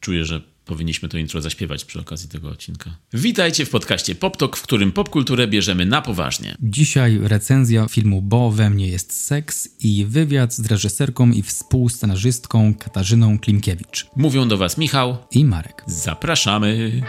[0.00, 2.90] czuję, że powinniśmy to intro zaśpiewać przy okazji tego odcinka.
[3.12, 6.56] Witajcie w podcaście PopTok, w którym popkulturę bierzemy na poważnie.
[6.60, 13.38] Dzisiaj recenzja filmu Bo we mnie jest seks i wywiad z reżyserką i współscenarzystką Katarzyną
[13.38, 14.06] Klimkiewicz.
[14.16, 15.84] Mówią do Was Michał i Marek.
[15.86, 17.02] Zapraszamy.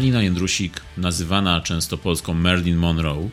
[0.00, 3.28] Kalina Jędrusik, nazywana często polską Marilyn Monroe,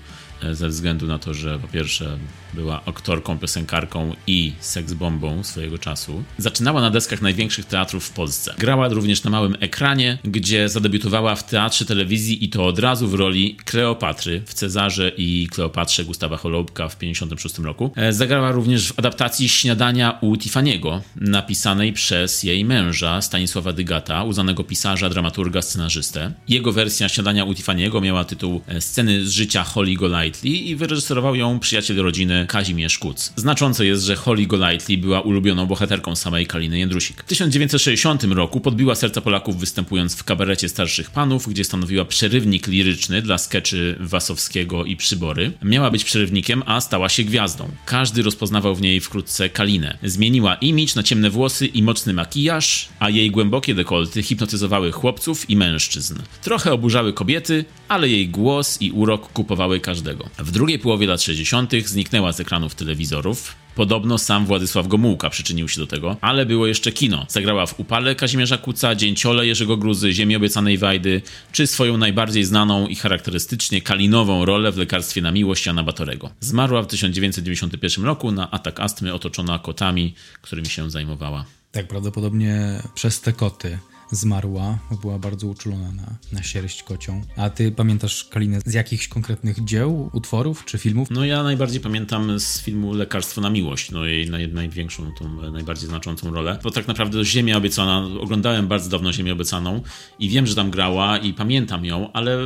[0.51, 2.17] ze względu na to, że po pierwsze
[2.53, 6.23] była aktorką, piosenkarką i seksbombą swojego czasu.
[6.37, 8.53] Zaczynała na deskach największych teatrów w Polsce.
[8.57, 13.13] Grała również na małym ekranie, gdzie zadebiutowała w teatrze telewizji i to od razu w
[13.13, 17.91] roli Kleopatry w Cezarze i Kleopatrze Gustawa Holubka w 1956 roku.
[17.95, 24.63] E, zagrała również w adaptacji Śniadania u Tiffany'ego, napisanej przez jej męża Stanisława Dygata, uznanego
[24.63, 26.31] pisarza, dramaturga, scenarzystę.
[26.47, 29.95] Jego wersja Śniadania u Tiffany'ego miała tytuł e, Sceny z życia Holly
[30.27, 33.33] Golightly i wyreżyserował ją przyjaciel rodziny Kazimierz Kuc.
[33.35, 37.23] Znaczące jest, że Holly Golightly była ulubioną bohaterką samej Kaliny Jędrusik.
[37.23, 43.21] W 1960 roku podbiła serca Polaków występując w kabarecie starszych panów, gdzie stanowiła przerywnik liryczny
[43.21, 45.51] dla skeczy Wasowskiego i Przybory.
[45.63, 47.69] Miała być przerywnikiem, a stała się gwiazdą.
[47.85, 49.97] Każdy rozpoznawał w niej wkrótce Kalinę.
[50.03, 55.55] Zmieniła imidż na ciemne włosy i mocny makijaż, a jej głębokie dekolty hipnotyzowały chłopców i
[55.55, 56.19] mężczyzn.
[56.41, 60.16] Trochę oburzały kobiety, ale jej głos i urok kupowały każdego.
[60.39, 61.71] W drugiej połowie lat 60.
[61.85, 63.55] zniknęła z ekranów telewizorów.
[63.75, 67.25] Podobno sam Władysław Gomułka przyczynił się do tego, ale było jeszcze kino.
[67.29, 71.21] Zagrała w Upale Kazimierza Kuca, Dzięciole Jerzego Gruzy, Ziemi Obiecanej Wajdy,
[71.51, 76.29] czy swoją najbardziej znaną i charakterystycznie kalinową rolę w Lekarstwie na Miłość Jana Batorego.
[76.39, 81.45] Zmarła w 1991 roku na atak astmy otoczona kotami, którymi się zajmowała.
[81.71, 83.77] Tak, prawdopodobnie przez te koty
[84.11, 87.21] zmarła, bo była bardzo uczulona na, na sierść kocią.
[87.35, 91.07] A ty pamiętasz Kalinę z jakichś konkretnych dzieł, utworów czy filmów?
[91.11, 95.89] No ja najbardziej pamiętam z filmu Lekarstwo na miłość, no jej naj, największą, tą najbardziej
[95.89, 96.59] znaczącą rolę.
[96.63, 99.81] Bo tak naprawdę Ziemia Obiecana, oglądałem bardzo dawno Ziemię Obiecaną
[100.19, 102.37] i wiem, że tam grała i pamiętam ją, ale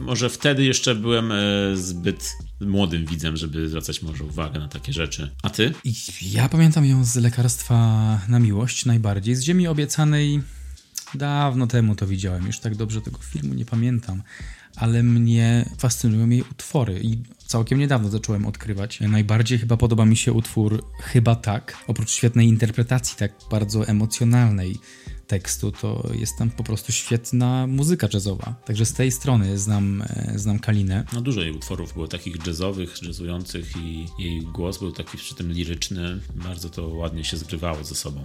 [0.00, 1.36] może wtedy jeszcze byłem e,
[1.74, 5.30] zbyt młodym widzem, żeby zwracać może uwagę na takie rzeczy.
[5.42, 5.74] A ty?
[6.22, 9.34] Ja pamiętam ją z Lekarstwa na miłość najbardziej.
[9.34, 10.40] Z Ziemi Obiecanej
[11.14, 12.46] dawno temu to widziałem.
[12.46, 14.22] Już tak dobrze tego filmu nie pamiętam.
[14.76, 19.00] Ale mnie fascynują jej utwory i całkiem niedawno zacząłem odkrywać.
[19.00, 21.84] Najbardziej chyba podoba mi się utwór Chyba tak.
[21.86, 24.76] Oprócz świetnej interpretacji, tak bardzo emocjonalnej,
[25.26, 28.54] tekstu, to jest tam po prostu świetna muzyka jazzowa.
[28.64, 31.04] Także z tej strony znam, e, znam Kalinę.
[31.12, 35.52] No dużo jej utworów było takich jazzowych, jazzujących i jej głos był taki przy tym
[35.52, 36.20] liryczny.
[36.34, 38.20] Bardzo to ładnie się zgrywało ze sobą.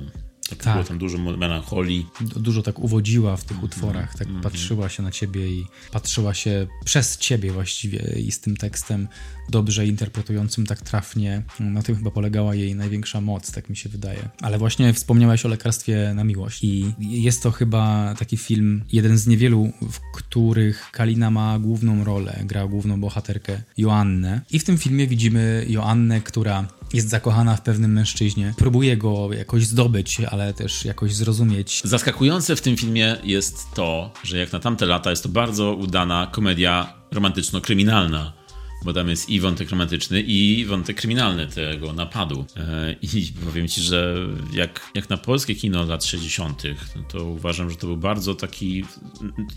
[0.56, 0.74] Tak, tak.
[0.74, 2.08] Było tam dużo melancholii.
[2.36, 6.34] Dużo tak uwodziła w tych mm, utworach, tak mm, patrzyła się na ciebie i patrzyła
[6.34, 9.08] się przez ciebie właściwie i z tym tekstem
[9.50, 11.44] dobrze interpretującym tak trafnie.
[11.59, 14.30] Na tym chyba polegała jej największa moc, tak mi się wydaje.
[14.41, 19.28] Ale właśnie wspomniałeś o lekarstwie na miłość i jest to chyba taki film, jeden z
[19.28, 24.41] niewielu, w których Kalina ma główną rolę, gra główną bohaterkę Joannę.
[24.52, 29.65] I w tym filmie widzimy Joannę, która jest zakochana w pewnym mężczyźnie, próbuje go jakoś
[29.65, 31.81] zdobyć, ale też jakoś zrozumieć.
[31.83, 36.27] Zaskakujące w tym filmie jest to, że jak na tamte lata jest to bardzo udana
[36.31, 38.42] komedia romantyczno-kryminalna
[38.83, 42.45] bo tam jest i wątek romantyczny, i wątek kryminalny tego napadu.
[42.57, 44.16] E, I powiem ci, że
[44.53, 46.63] jak, jak na polskie kino lat 60.,
[46.95, 48.85] no to uważam, że to był bardzo taki,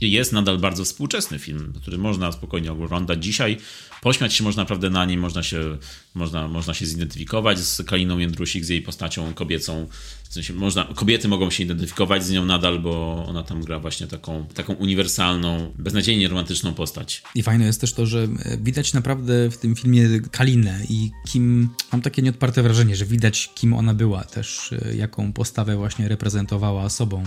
[0.01, 3.57] jest nadal bardzo współczesny film, który można spokojnie oglądać dzisiaj.
[4.03, 5.79] Pośmiać się można naprawdę na nim, można się,
[6.15, 9.89] można, można się zidentyfikować z Kaliną Jędrusik, z jej postacią kobiecą
[10.37, 14.47] sensie można, kobiety mogą się identyfikować z nią nadal, bo ona tam gra właśnie taką,
[14.55, 17.23] taką uniwersalną, beznadziejnie romantyczną postać.
[17.35, 21.69] I fajne jest też to, że e, widać naprawdę w tym filmie Kalinę i kim,
[21.93, 26.89] mam takie nieodparte wrażenie, że widać kim ona była też, e, jaką postawę właśnie reprezentowała
[26.91, 27.23] sobą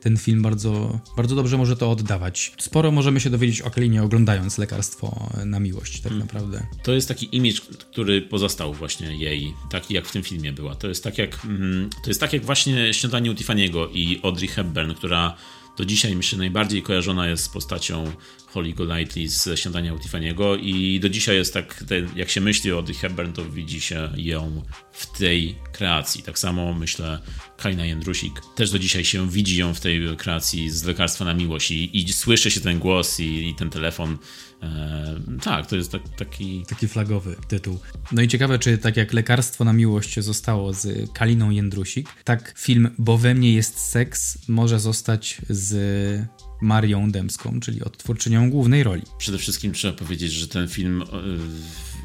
[0.00, 2.52] ten film bardzo, bardzo dobrze może to oddawać.
[2.58, 6.18] Sporo możemy się dowiedzieć o Kalinie oglądając Lekarstwo na Miłość, tak hmm.
[6.18, 6.66] naprawdę.
[6.82, 10.74] To jest taki imidż, który pozostał właśnie jej, taki jak w tym filmie była.
[10.74, 14.48] To jest tak jak, mm, to jest tak jak właśnie Śniadanie u Tiffany'ego i Audrey
[14.48, 15.36] Hepburn, która
[15.80, 18.12] do dzisiaj myślę najbardziej kojarzona jest z postacią
[18.46, 21.84] Holly Golightly z Śniadania u Tiffany'ego i do dzisiaj jest tak,
[22.16, 24.62] jak się myśli o Audrey Hepburn, to widzi się ją
[24.92, 26.22] w tej kreacji.
[26.22, 27.18] Tak samo myślę
[27.56, 28.40] Kalina Jędrusik.
[28.54, 32.12] Też do dzisiaj się widzi ją w tej kreacji z Lekarstwa na Miłość i, i
[32.12, 34.18] słyszy się ten głos i, i ten telefon.
[34.62, 36.64] E, tak, to jest tak, taki...
[36.68, 37.78] Taki flagowy tytuł.
[38.12, 42.90] No i ciekawe, czy tak jak Lekarstwo na Miłość zostało z Kaliną Jędrusik, tak film
[42.98, 46.28] Bo we mnie jest seks może zostać z
[46.60, 49.02] Marią Dębską, czyli odtwórczynią głównej roli.
[49.18, 51.06] Przede wszystkim trzeba powiedzieć, że ten film e,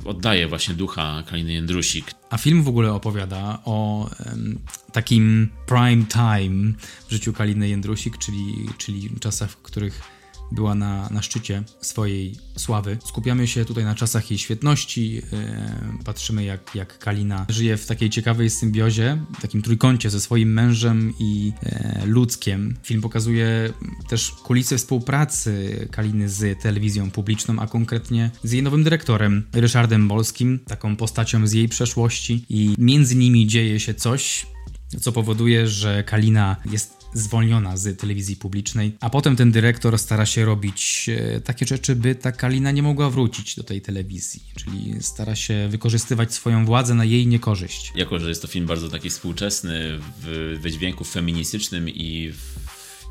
[0.09, 2.11] oddaje właśnie ducha Kaliny Jędrusik.
[2.29, 4.59] A film w ogóle opowiada o um,
[4.91, 6.73] takim prime time
[7.07, 10.14] w życiu Kaliny Jędrusik, czyli, czyli czasach, w których
[10.51, 12.97] była na, na szczycie swojej sławy.
[13.05, 15.23] Skupiamy się tutaj na czasach jej świetności, yy,
[16.05, 21.45] patrzymy jak, jak Kalina żyje w takiej ciekawej symbiozie, takim trójkącie ze swoim mężem i
[21.45, 22.77] yy, ludzkiem.
[22.83, 23.73] Film pokazuje
[24.09, 30.59] też kulisy współpracy Kaliny z telewizją publiczną, a konkretnie z jej nowym dyrektorem, Ryszardem Bolskim,
[30.59, 34.47] taką postacią z jej przeszłości i między nimi dzieje się coś,
[35.01, 40.45] co powoduje, że Kalina jest zwolniona z telewizji publicznej, a potem ten dyrektor stara się
[40.45, 45.35] robić e, takie rzeczy, by ta Kalina nie mogła wrócić do tej telewizji, czyli stara
[45.35, 47.93] się wykorzystywać swoją władzę na jej niekorzyść.
[47.95, 52.64] Jako, że jest to film bardzo taki współczesny w wydźwięku feministycznym i w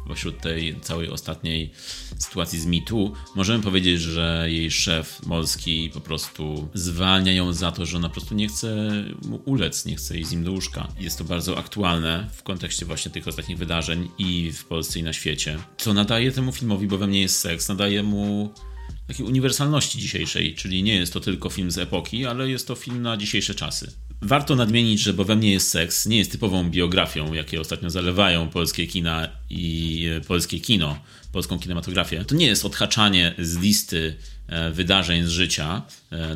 [0.06, 1.70] pośród tej całej ostatniej
[2.18, 7.86] sytuacji z MeToo, możemy powiedzieć, że jej szef Molski po prostu zwalnia ją za to,
[7.86, 8.92] że ona po prostu nie chce
[9.22, 10.88] mu ulec, nie chce iść z nim do łóżka.
[11.00, 15.12] Jest to bardzo aktualne w kontekście właśnie tych ostatnich wydarzeń i w Polsce i na
[15.12, 15.58] świecie.
[15.78, 18.54] Co nadaje temu filmowi, bo we mnie jest seks, nadaje mu
[19.06, 23.02] takiej uniwersalności dzisiejszej, czyli nie jest to tylko film z epoki, ale jest to film
[23.02, 23.92] na dzisiejsze czasy.
[24.25, 28.49] Warto nadmienić, że Bo we mnie jest seks nie jest typową biografią, jakie ostatnio zalewają
[28.49, 30.99] polskie kina i e, polskie kino,
[31.32, 32.25] polską kinematografię.
[32.25, 34.17] To nie jest odhaczanie z listy
[34.47, 35.82] e, wydarzeń z życia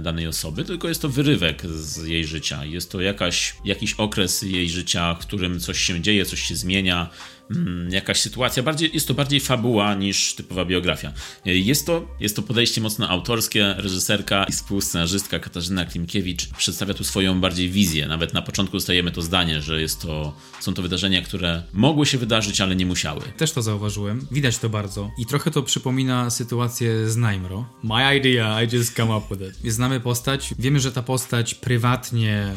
[0.01, 2.65] danej osoby, tylko jest to wyrywek z jej życia.
[2.65, 7.11] Jest to jakaś, jakiś okres jej życia, w którym coś się dzieje, coś się zmienia,
[7.51, 8.63] Mm, jakaś sytuacja.
[8.63, 11.13] Bardziej, jest to bardziej fabuła niż typowa biografia.
[11.45, 13.75] Jest to, jest to podejście mocno autorskie.
[13.79, 18.07] Reżyserka i współscenarzystka Katarzyna Klimkiewicz przedstawia tu swoją bardziej wizję.
[18.07, 22.19] Nawet na początku dostajemy to zdanie, że jest to, są to wydarzenia, które mogły się
[22.19, 23.21] wydarzyć, ale nie musiały.
[23.37, 24.27] Też to zauważyłem.
[24.31, 25.11] Widać to bardzo.
[25.19, 27.67] I trochę to przypomina sytuację z Naimro.
[27.83, 29.65] My idea, I just come up with it.
[29.71, 30.55] Znamy postać.
[30.59, 32.55] Wiemy, że ta postać prywatnie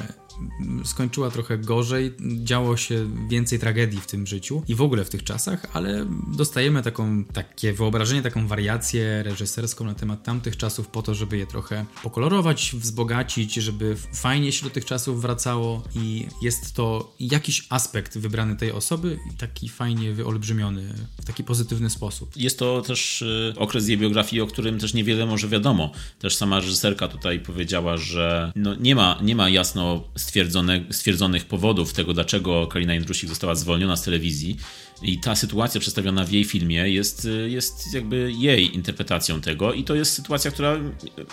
[0.83, 2.13] skończyła trochę gorzej,
[2.43, 6.05] działo się więcej tragedii w tym życiu i w ogóle w tych czasach, ale
[6.37, 11.47] dostajemy taką, takie wyobrażenie, taką wariację reżyserską na temat tamtych czasów po to, żeby je
[11.47, 18.17] trochę pokolorować, wzbogacić, żeby fajnie się do tych czasów wracało i jest to jakiś aspekt
[18.17, 22.37] wybrany tej osoby i taki fajnie wyolbrzymiony w taki pozytywny sposób.
[22.37, 25.91] Jest to też y, okres jej biografii, o którym też niewiele może wiadomo.
[26.19, 31.93] Też sama reżyserka tutaj powiedziała, że no nie, ma, nie ma jasno stwierdzone, stwierdzonych powodów
[31.93, 34.57] tego, dlaczego Kalina Jędrusik została zwolniona z telewizji.
[35.01, 39.95] I ta sytuacja przedstawiona w jej filmie jest, jest jakby jej interpretacją tego, i to
[39.95, 40.77] jest sytuacja, która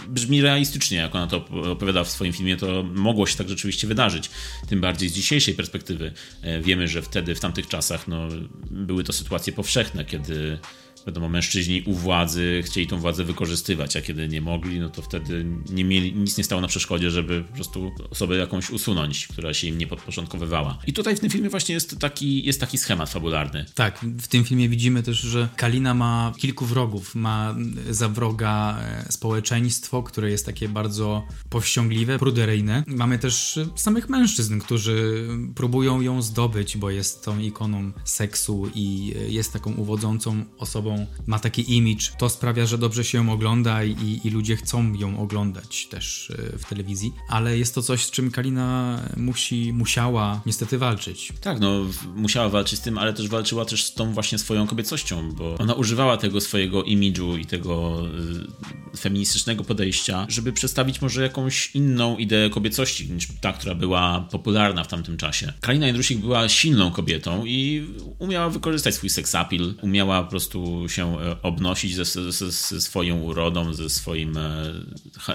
[0.08, 4.30] brzmi realistycznie, jak ona to opowiada w swoim filmie, to mogło się tak rzeczywiście wydarzyć.
[4.68, 6.12] Tym bardziej z dzisiejszej perspektywy.
[6.42, 8.28] E, wiemy, że wtedy, w tamtych czasach, no,
[8.70, 10.58] były to sytuacje powszechne, kiedy
[11.06, 15.46] wiadomo, mężczyźni u władzy chcieli tą władzę wykorzystywać, a kiedy nie mogli, no to wtedy
[15.70, 19.66] nie mieli, nic nie stało na przeszkodzie, żeby po prostu osobę jakąś usunąć, która się
[19.66, 20.78] im nie podporządkowywała.
[20.86, 23.66] I tutaj w tym filmie właśnie jest taki, jest taki schemat fabularny.
[23.74, 27.14] Tak, w tym filmie widzimy też, że Kalina ma kilku wrogów.
[27.14, 27.54] Ma
[27.90, 32.84] za wroga e, społeczeństwo, które jest takie bardzo powściągliwe, pruderyjne.
[32.86, 39.52] Mamy też samych mężczyzn, którzy próbują ją zdobyć, bo jest tą ikoną seksu i jest
[39.52, 44.30] taką uwodzącą osobą ma taki image, to sprawia, że dobrze się ją ogląda i, i
[44.30, 49.00] ludzie chcą ją oglądać też e, w telewizji, ale jest to coś, z czym Kalina
[49.16, 51.32] musi, musiała niestety walczyć.
[51.40, 51.84] Tak, no
[52.16, 55.74] musiała walczyć z tym, ale też walczyła też z tą właśnie swoją kobiecością, bo ona
[55.74, 58.02] używała tego swojego imidżu i tego
[58.94, 64.84] y, feministycznego podejścia, żeby przedstawić może jakąś inną ideę kobiecości niż ta, która była popularna
[64.84, 65.52] w tamtym czasie.
[65.60, 67.86] Kalina Jędrusik była silną kobietą i
[68.18, 73.74] umiała wykorzystać swój seksapil, umiała po prostu się e, obnosić ze, ze, ze swoją urodą,
[73.74, 74.72] ze, swoim, e,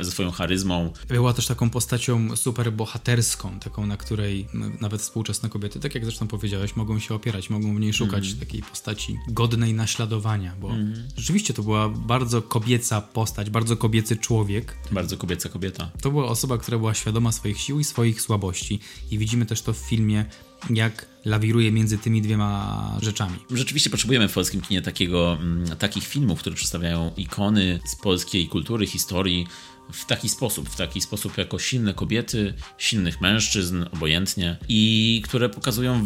[0.02, 0.94] ze swoją charyzmą.
[1.08, 4.48] Była też taką postacią super bohaterską, taką, na której
[4.82, 8.40] nawet współczesne kobiety, tak jak zresztą powiedziałeś, mogą się opierać, mogą w niej szukać mm.
[8.40, 11.08] takiej postaci godnej naśladowania, bo mm.
[11.18, 14.78] rzeczywiście to była bardzo kobieca postać, bardzo kobiecy człowiek.
[14.92, 15.92] Bardzo kobieca kobieta.
[16.02, 18.80] To była osoba, która była świadoma swoich sił i swoich słabości
[19.12, 20.26] i widzimy też to w filmie
[20.70, 23.36] jak lawiruje między tymi dwiema rzeczami.
[23.52, 28.88] Rzeczywiście potrzebujemy w polskim kinie takiego, mm, takich filmów, które przedstawiają ikony z polskiej kultury,
[28.88, 29.48] historii
[29.92, 36.06] w taki sposób, w taki sposób jako silne kobiety, silnych mężczyzn, obojętnie i które pokazują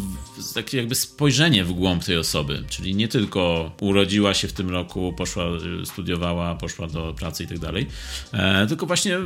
[0.54, 5.14] takie jakby spojrzenie w głąb tej osoby, czyli nie tylko urodziła się w tym roku,
[5.18, 5.44] poszła,
[5.86, 7.88] studiowała, poszła do pracy i tak dalej,
[8.32, 9.18] e, tylko właśnie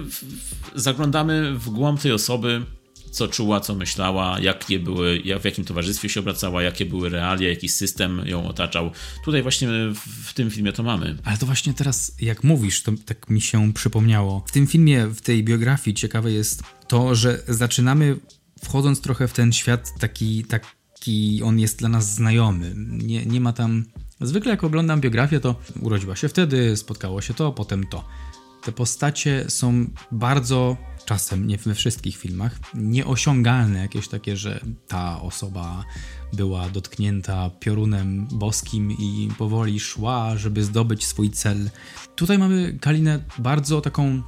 [0.76, 2.66] zaglądamy w głąb tej osoby,
[3.12, 7.50] co czuła, co myślała, jakie były, jak, w jakim towarzystwie się obracała, jakie były realia,
[7.50, 8.91] jaki system ją otaczał.
[9.25, 9.68] Tutaj właśnie
[10.25, 11.18] w, tym filmie to mamy.
[11.24, 14.44] Ale to właśnie teraz, jak mówisz, to tak mi się przypomniało.
[14.48, 18.15] W tym filmie, w tej biografii ciekawe jest to, że zaczynamy
[18.63, 22.74] wchodząc trochę w ten świat taki, taki on jest dla nas znajomy.
[22.75, 23.86] Nie, nie ma tam...
[24.22, 28.03] Zwykle jak oglądam biografię, to urodziła się wtedy, spotkało się to, potem to.
[28.63, 35.86] Te postacie są bardzo czasem, nie we wszystkich filmach, nieosiągalne, jakieś takie, że ta osoba
[36.34, 41.70] była dotknięta piorunem boskim i powoli szła, żeby zdobyć swój cel.
[42.15, 44.22] Tutaj mamy Kalinę bardzo taką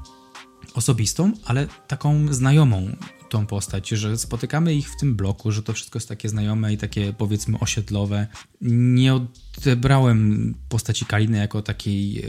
[0.74, 2.96] osobistą, ale taką znajomą
[3.34, 6.78] tą postać, że spotykamy ich w tym bloku, że to wszystko jest takie znajome i
[6.78, 8.28] takie powiedzmy osiedlowe.
[8.62, 12.26] Nie odebrałem postaci Kaliny jako takiej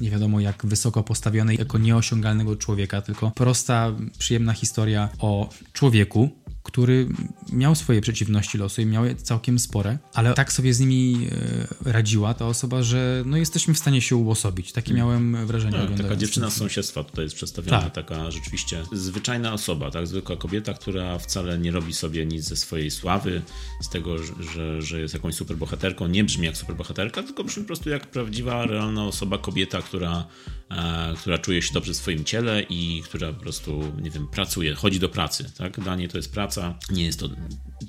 [0.00, 6.30] nie wiadomo jak wysoko postawionej, jako nieosiągalnego człowieka, tylko prosta, przyjemna historia o człowieku,
[6.62, 7.08] który
[7.52, 11.28] miał swoje przeciwności losu i miał je całkiem spore, ale tak sobie z nimi
[11.84, 14.72] e, radziła ta osoba, że no jesteśmy w stanie się uosobić.
[14.72, 15.78] Takie miałem wrażenie.
[15.90, 17.94] No, taka dziewczyna z sąsiedztwa tutaj jest przedstawiona, tak.
[17.94, 22.90] taka rzeczywiście zwyczajna osoba, tak, zwykła kobieta, która wcale nie robi sobie nic ze swojej
[22.90, 23.42] sławy,
[23.80, 27.90] z tego, że, że jest jakąś superbohaterką, nie brzmi jak superbohaterka, tylko brzmi po prostu
[27.90, 30.26] jak prawdziwa, realna osoba, kobieta, która,
[30.70, 34.74] e, która czuje się dobrze w swoim ciele i która po prostu, nie wiem, pracuje,
[34.74, 37.28] chodzi do pracy, tak, dla niej to jest praca, praca, nie jest to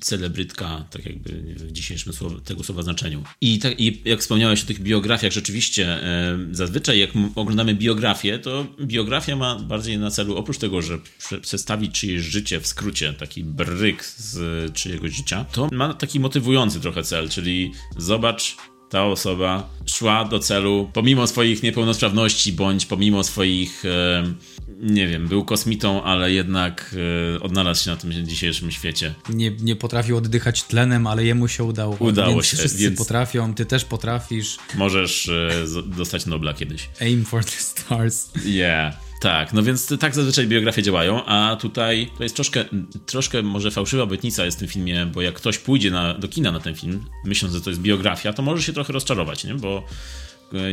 [0.02, 3.24] celebrytka, tak jakby w dzisiejszym słowa, tego słowa znaczeniu.
[3.42, 8.68] I, tak, I jak wspomniałeś o tych biografiach, rzeczywiście e, zazwyczaj jak oglądamy biografię, to
[8.82, 11.00] biografia ma bardziej na celu, oprócz tego, że
[11.42, 17.04] przedstawić czyjeś życie w skrócie, taki bryk z czyjegoś życia, to ma taki motywujący trochę
[17.04, 18.58] cel, czyli zobacz,
[18.94, 24.34] ta osoba szła do celu pomimo swoich niepełnosprawności bądź pomimo swoich e,
[24.80, 26.96] nie wiem, był kosmitą, ale jednak
[27.36, 29.14] e, odnalazł się na tym dzisiejszym świecie.
[29.30, 31.96] Nie, nie potrafił oddychać tlenem, ale jemu się udało.
[32.00, 32.58] Udało więc się.
[32.58, 34.58] Wszyscy więc potrafią, ty też potrafisz.
[34.76, 36.90] Możesz e, dostać Nobla kiedyś.
[37.02, 38.30] Aim for the stars.
[38.46, 38.94] Yeah.
[39.24, 42.66] Tak, no więc tak zazwyczaj biografie działają, a tutaj to jest troszkę,
[43.06, 46.52] troszkę może fałszywa obietnica jest w tym filmie, bo jak ktoś pójdzie na, do kina
[46.52, 49.56] na ten film, myśląc, że to jest biografia, to może się trochę rozczarować, nie?
[49.56, 49.84] bo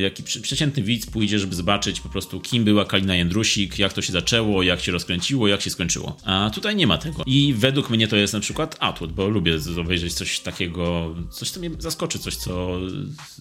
[0.01, 4.13] jaki przeciętny widz pójdzie, żeby zobaczyć po prostu kim była Kalina Jędrusik, jak to się
[4.13, 6.17] zaczęło, jak się rozkręciło, jak się skończyło.
[6.25, 7.23] A tutaj nie ma tego.
[7.27, 11.61] I według mnie to jest na przykład atut, bo lubię obejrzeć coś takiego, coś co
[11.61, 12.81] mnie zaskoczy, coś co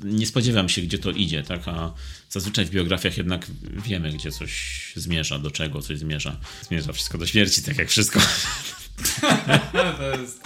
[0.04, 1.68] nie spodziewam się, gdzie to idzie, tak?
[1.68, 1.94] A
[2.30, 3.48] zazwyczaj w biografiach jednak
[3.86, 6.38] wiemy, gdzie coś zmierza, do czego coś zmierza.
[6.62, 8.20] Zmierza wszystko do śmierci, tak jak wszystko.
[9.98, 10.44] to jest...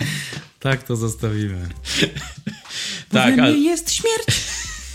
[0.60, 1.70] Tak to zostawimy.
[3.10, 3.58] tak, ale...
[3.58, 4.28] jest śmierć.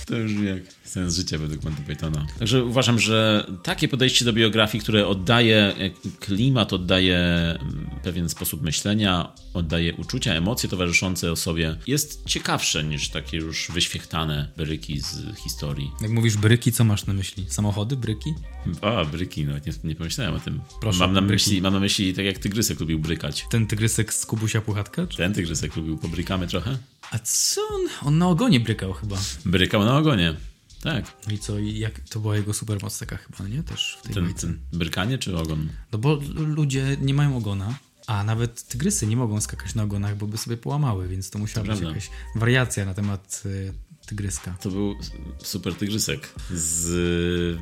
[0.08, 2.26] To już jak sens życia według Monty Pythona.
[2.38, 5.74] Także uważam, że takie podejście do biografii, które oddaje
[6.20, 13.36] klimat, oddaje mm, pewien sposób myślenia, oddaje uczucia, emocje towarzyszące osobie, jest ciekawsze niż takie
[13.36, 15.90] już wyświechtane bryki z historii.
[16.02, 17.46] Jak mówisz bryki, co masz na myśli?
[17.48, 18.34] Samochody, bryki?
[18.80, 20.60] A, bryki, nawet nie, nie pomyślałem o tym.
[20.80, 23.46] Proszę, mam, na myśli, mam na myśli tak jak tygrysek lubił brykać.
[23.50, 25.06] Ten tygrysek z Kubusia Puchatka?
[25.06, 25.16] Czy?
[25.16, 26.78] Ten tygrysek lubił, pobrykamy trochę.
[27.10, 28.08] A co on?
[28.08, 29.16] On na ogonie brykał chyba.
[29.44, 30.34] Brykał na ogonie.
[30.82, 31.04] Tak.
[31.26, 33.62] No i co, jak to była jego supermoc taka chyba, nie?
[33.62, 35.68] Też w tej ten, ten brykanie czy ogon?
[35.92, 37.74] No bo ludzie nie mają ogona,
[38.06, 41.66] a nawet tygrysy nie mogą skakać na ogonach, bo by sobie połamały, więc to musiała
[41.66, 41.98] to być prawda.
[41.98, 43.72] jakaś wariacja na temat y,
[44.06, 44.56] tygryska.
[44.62, 44.94] To był
[45.42, 47.58] super tygrysek z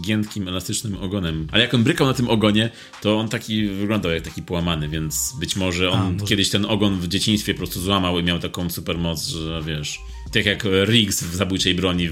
[0.00, 1.48] giętkim, elastycznym ogonem.
[1.52, 2.70] Ale jak on brykał na tym ogonie,
[3.02, 6.26] to on taki wyglądał jak taki połamany, więc być może on A, może...
[6.26, 10.00] kiedyś ten ogon w dzieciństwie po prostu złamał i miał taką super moc, że wiesz...
[10.32, 12.08] Tak jak Riggs w Zabójczej Broni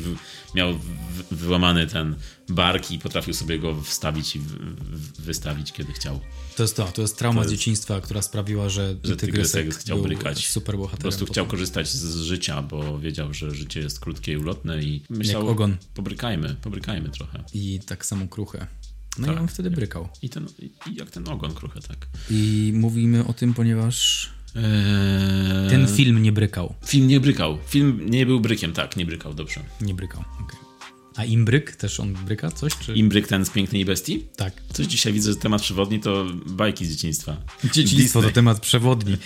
[0.57, 0.79] miał
[1.31, 2.15] wyłamany ten
[2.49, 4.41] bark i potrafił sobie go wstawić i
[5.19, 6.21] wystawić, kiedy chciał.
[6.57, 10.03] To jest to, to jest trauma to jest, dzieciństwa, która sprawiła, że, że Tygrysek chciał
[10.03, 10.49] brykać.
[10.49, 10.99] Super bohaterem.
[10.99, 15.03] Po prostu chciał korzystać z życia, bo wiedział, że życie jest krótkie i ulotne i
[15.11, 15.77] myślał, Jak ogon.
[15.95, 17.45] pobrykajmy, pobrykajmy trochę.
[17.55, 18.67] I tak samo kruche.
[19.19, 19.37] No tak.
[19.37, 20.09] i on wtedy brykał.
[20.23, 20.47] I, ten,
[20.87, 22.07] I jak ten ogon kruche, tak.
[22.31, 25.71] I mówimy o tym, ponieważ Eee...
[25.71, 26.75] Ten film nie brykał.
[26.87, 27.59] Film nie brykał.
[27.67, 29.61] Film nie był brykiem, tak, nie brykał, dobrze.
[29.81, 30.25] Nie brykał.
[30.45, 30.67] Okay.
[31.17, 32.73] A Imbryk też on bryka coś?
[32.79, 32.95] Czy...
[32.95, 34.25] Imbryk ten z Pięknej Bestii?
[34.37, 34.53] Tak.
[34.73, 37.37] Coś dzisiaj widzę, że temat przewodni to bajki z dzieciństwa.
[37.75, 39.17] Dzieciństwo to temat przewodni,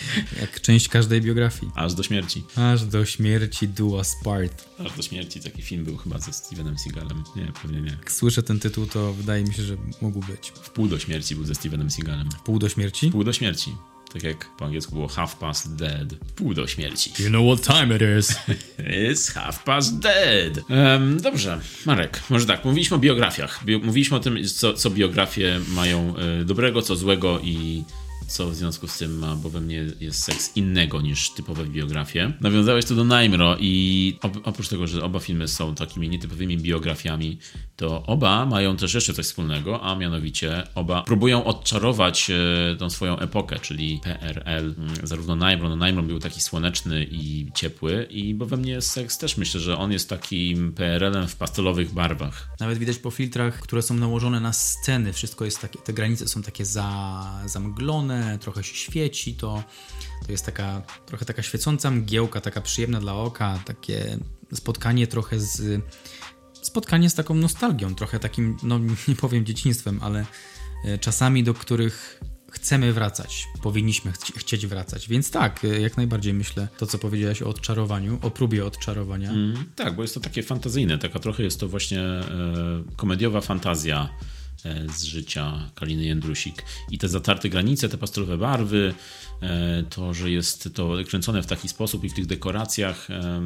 [0.41, 1.73] jak część każdej biografii.
[1.75, 2.43] Aż do śmierci.
[2.57, 4.69] Aż do śmierci Dua Spart.
[4.79, 7.25] Aż do śmierci taki film był chyba ze Stevenem Seagalem.
[7.37, 7.91] Nie, pewnie nie.
[7.91, 10.53] Jak słyszę ten tytuł, to wydaje mi się, że mógł być.
[10.63, 12.31] W pół do śmierci był ze Stevenem Seagalem.
[12.31, 13.09] W pół do śmierci?
[13.09, 13.71] W pół do śmierci.
[14.13, 16.15] Tak jak po angielsku było half past dead.
[16.37, 17.13] Pół do śmierci.
[17.19, 18.39] You know what time it is.
[19.11, 20.71] It's half past dead.
[20.71, 23.65] Um, dobrze, Marek, może tak, mówiliśmy o biografiach.
[23.65, 27.85] Bio, mówiliśmy o tym, co, co biografie mają y, dobrego, co złego i
[28.31, 32.33] co w związku z tym ma, bo we mnie jest seks innego niż typowe biografie.
[32.41, 37.39] Nawiązałeś tu do Naimro i oprócz tego, że oba filmy są takimi nietypowymi biografiami,
[37.77, 43.19] to oba mają też jeszcze coś wspólnego, a mianowicie oba próbują odczarować e, tą swoją
[43.19, 44.75] epokę, czyli PRL.
[45.03, 49.37] Zarówno Naimro, no Naimro był taki słoneczny i ciepły i bo we mnie seks też
[49.37, 52.49] myślę, że on jest takim PRL-em w pastelowych barwach.
[52.61, 56.43] Nawet widać po filtrach, które są nałożone na sceny, wszystko jest takie, te granice są
[56.43, 59.63] takie za, zamglone, trochę się świeci, to,
[60.27, 64.19] to jest taka trochę taka świecąca mgiełka, taka przyjemna dla oka, takie
[64.53, 65.83] spotkanie trochę z
[66.63, 70.27] spotkanie z taką nostalgią, trochę takim, no nie powiem dzieciństwem, ale
[70.85, 75.09] e, czasami do których chcemy wracać, powinniśmy chci chcieć wracać.
[75.09, 79.31] Więc tak, e, jak najbardziej myślę to, co powiedziałeś o odczarowaniu, o próbie odczarowania.
[79.31, 82.25] Mm, tak, bo jest to takie fantazyjne, taka trochę jest to właśnie e,
[82.97, 84.09] komediowa fantazja
[84.97, 86.65] z życia Kaliny Jędrusik.
[86.91, 88.95] I te zatarte granice, te pastelowe barwy,
[89.43, 93.11] e, to, że jest to kręcone w taki sposób i w tych dekoracjach.
[93.11, 93.41] E,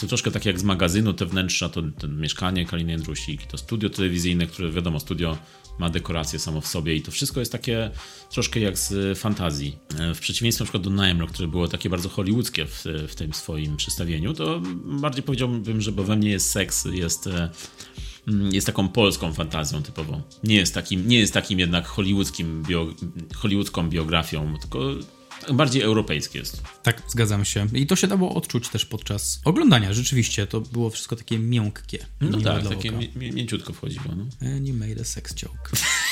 [0.00, 3.90] to troszkę tak jak z magazynu, te wnętrza, to, to mieszkanie Kaliny Jędrusik, to studio
[3.90, 5.38] telewizyjne, które wiadomo, studio
[5.78, 7.90] ma dekorację samo w sobie i to wszystko jest takie
[8.30, 9.78] troszkę jak z fantazji.
[9.98, 13.76] E, w przeciwieństwie przykład do Nightmare, które było takie bardzo hollywoodzkie w, w tym swoim
[13.76, 17.50] przedstawieniu, to bardziej powiedziałbym, że bo we mnie jest seks, jest e,
[18.52, 20.22] jest taką polską fantazją typową.
[20.44, 22.86] Nie jest takim, nie jest takim jednak hollywoodzkim bio,
[23.34, 24.80] hollywoodzką biografią, tylko
[25.54, 26.62] bardziej europejskie jest.
[26.82, 27.66] Tak, zgadzam się.
[27.72, 29.92] I to się dało odczuć też podczas oglądania.
[29.92, 32.06] Rzeczywiście, to było wszystko takie miękkie.
[32.20, 34.04] No tak, takie mięciutko wchodziło.
[34.16, 34.48] No.
[34.48, 35.70] And you made a sex joke.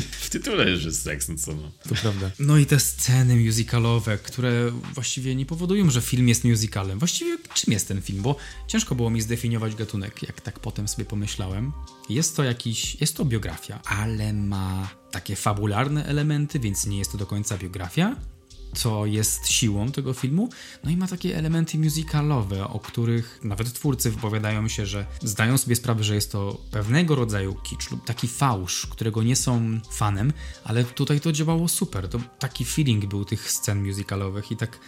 [0.00, 1.72] w tytule już jest seks, no co no.
[1.88, 2.30] To prawda.
[2.38, 6.98] No i te sceny musicalowe, które właściwie nie powodują, że film jest musicalem.
[6.98, 8.22] Właściwie czym jest ten film?
[8.22, 11.72] Bo ciężko było mi zdefiniować gatunek, jak tak potem sobie pomyślałem.
[12.08, 17.18] Jest to jakiś, jest to biografia, ale ma takie fabularne elementy, więc nie jest to
[17.18, 18.16] do końca biografia
[18.74, 20.48] co jest siłą tego filmu.
[20.84, 25.76] No i ma takie elementy musicalowe, o których nawet twórcy wypowiadają się, że zdają sobie
[25.76, 30.32] sprawę, że jest to pewnego rodzaju kicz lub taki fałsz, którego nie są fanem,
[30.64, 32.08] ale tutaj to działało super.
[32.08, 34.78] To taki feeling był tych scen musicalowych i tak,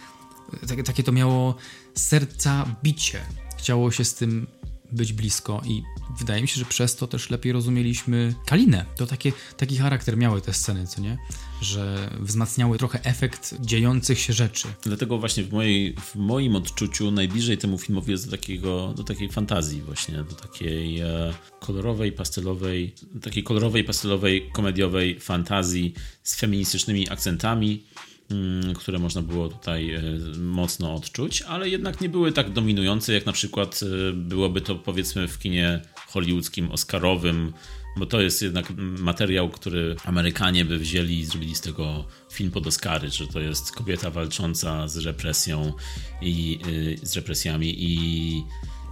[0.67, 1.55] tak takie to miało
[1.95, 3.21] serca bicie.
[3.57, 4.47] Chciało się z tym
[4.91, 5.83] być blisko i
[6.19, 8.85] wydaje mi się, że przez to też lepiej rozumieliśmy Kalinę.
[8.95, 11.17] To takie, taki charakter miały te sceny, co nie?
[11.61, 14.67] Że wzmacniały trochę efekt dziejących się rzeczy.
[14.83, 19.29] Dlatego właśnie w, mojej, w moim odczuciu najbliżej temu filmowi jest do, takiego, do takiej
[19.29, 27.83] fantazji właśnie, do takiej e, kolorowej, pastelowej, takiej kolorowej, pastelowej, komediowej fantazji z feministycznymi akcentami
[28.31, 30.01] Mm, które można było tutaj e,
[30.37, 35.27] mocno odczuć, ale jednak nie były tak dominujące, jak na przykład e, byłoby to powiedzmy
[35.27, 37.53] w kinie hollywoodzkim, oscarowym,
[37.97, 42.67] bo to jest jednak materiał, który Amerykanie by wzięli i zrobili z tego film pod
[42.67, 45.73] Oscary, że to jest kobieta walcząca z represją
[46.21, 46.59] i
[47.01, 48.43] e, z represjami i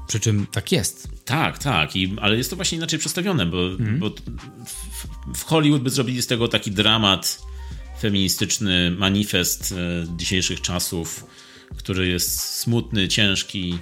[0.08, 1.08] przy czym tak jest.
[1.26, 4.00] Tak, tak, I, ale jest to właśnie inaczej przedstawione, bo, mm.
[4.00, 4.10] bo
[4.66, 7.42] w, w Hollywood by zrobili z tego taki dramat
[8.00, 11.26] feministyczny manifest e, dzisiejszych czasów,
[11.78, 13.80] który jest smutny, ciężki,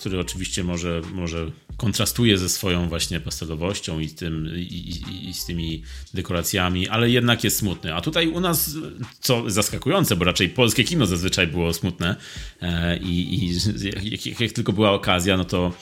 [0.00, 5.46] który oczywiście może, może kontrastuje ze swoją właśnie pastelowością i z, tym, i, i, z
[5.46, 5.82] tymi
[6.14, 7.94] dekoracjami, ale jednak jest smutny.
[7.94, 8.70] A tutaj u nas,
[9.20, 12.16] co zaskakujące, bo raczej polskie kino zazwyczaj było smutne
[12.62, 13.52] e, i, i
[14.10, 15.72] jak, jak, tylko była okazja, no to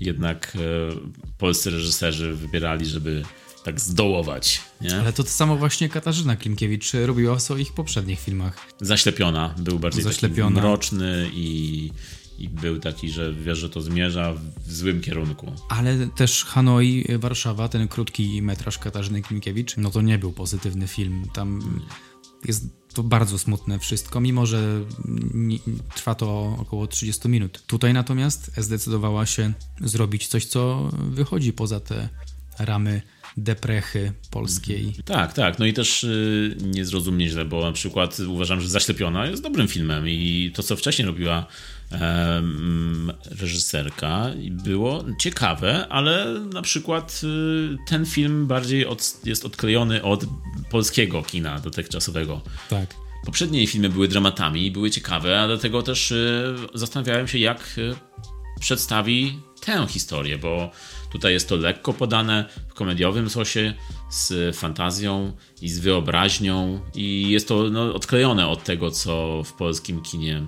[0.00, 0.58] jednak e,
[1.38, 3.22] polscy reżyserzy wybierali, żeby
[3.64, 4.60] tak zdołować.
[4.80, 5.00] Nie?
[5.00, 8.66] Ale to to samo właśnie Katarzyna Klimkiewicz robiła w swoich poprzednich filmach.
[8.80, 9.54] Zaślepiona.
[9.58, 10.60] Był bardziej Zaślepiona.
[10.60, 11.90] mroczny i,
[12.38, 14.34] i był taki, że wiesz, że to zmierza
[14.66, 15.52] w złym kierunku.
[15.68, 21.24] Ale też Hanoi, Warszawa, ten krótki metraż Katarzyny Klimkiewicz, no to nie był pozytywny film.
[21.34, 21.80] Tam
[22.44, 22.64] jest
[22.94, 24.84] to bardzo smutne wszystko, mimo że
[25.94, 27.62] trwa to około 30 minut.
[27.66, 32.08] Tutaj natomiast zdecydowała się zrobić coś, co wychodzi poza te
[32.58, 33.02] ramy
[33.36, 34.94] deprechy polskiej.
[35.04, 35.58] Tak, tak.
[35.58, 36.84] No i też yy, nie
[37.44, 41.46] bo na przykład uważam, że Zaślepiona jest dobrym filmem i to, co wcześniej robiła
[43.40, 50.24] reżyserka było ciekawe, ale na przykład y, ten film bardziej od, jest odklejony od
[50.70, 52.40] polskiego kina dotychczasowego.
[52.70, 52.94] Tak.
[53.24, 57.94] Poprzednie filmy były dramatami, były ciekawe, a dlatego też y, zastanawiałem się, jak y,
[58.60, 60.70] przedstawi tę historię, bo
[61.12, 63.74] Tutaj jest to lekko podane w komediowym sosie
[64.10, 70.02] z fantazją i z wyobraźnią i jest to no, odklejone od tego, co w polskim
[70.02, 70.42] kinie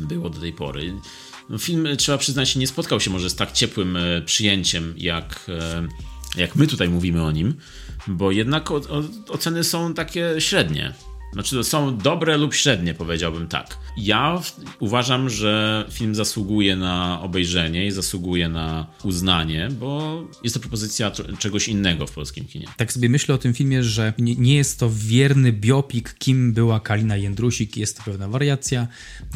[0.00, 0.94] było do tej pory.
[1.48, 5.88] No, film, trzeba przyznać, nie spotkał się może z tak ciepłym e, przyjęciem jak e,
[6.40, 7.54] jak my tutaj mówimy o nim,
[8.06, 8.70] bo jednak
[9.28, 10.94] oceny są takie średnie.
[11.32, 13.78] Znaczy, są dobre lub średnie, powiedziałbym tak.
[13.96, 14.42] Ja
[14.80, 21.68] uważam, że film zasługuje na obejrzenie i zasługuje na uznanie, bo jest to propozycja czegoś
[21.68, 22.66] innego w polskim kinie.
[22.76, 26.80] Tak sobie myślę o tym filmie, że nie, nie jest to wierny biopik, kim była
[26.80, 27.76] Kalina Jędrusik.
[27.76, 28.88] Jest to pewna wariacja.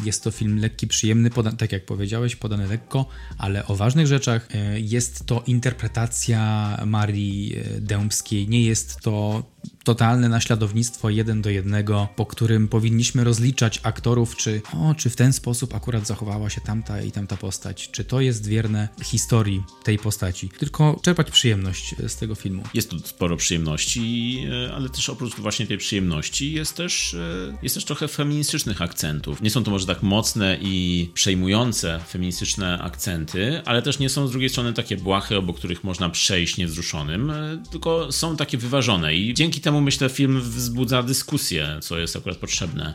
[0.03, 3.05] Jest to film lekki, przyjemny, tak jak powiedziałeś, podany lekko,
[3.37, 4.47] ale o ważnych rzeczach.
[4.55, 8.47] E, jest to interpretacja Marii e, Dębskiej.
[8.47, 9.43] Nie jest to
[9.83, 15.33] totalne naśladownictwo jeden do jednego, po którym powinniśmy rozliczać aktorów, czy o, czy w ten
[15.33, 20.49] sposób akurat zachowała się tamta i tamta postać, czy to jest wierne historii tej postaci,
[20.49, 22.63] tylko czerpać przyjemność z tego filmu.
[22.73, 27.75] Jest tu sporo przyjemności, e, ale też oprócz właśnie tej przyjemności jest też, e, jest
[27.75, 29.41] też trochę feministycznych akcentów.
[29.41, 34.31] Nie są to może tak mocne i przejmujące feministyczne akcenty, ale też nie są z
[34.31, 39.33] drugiej strony takie błahe, obok których można przejść niewzruszonym, e, tylko są takie wyważone i
[39.33, 42.93] dzięki temu myślę film wzbudza dyskusję, co jest akurat potrzebne,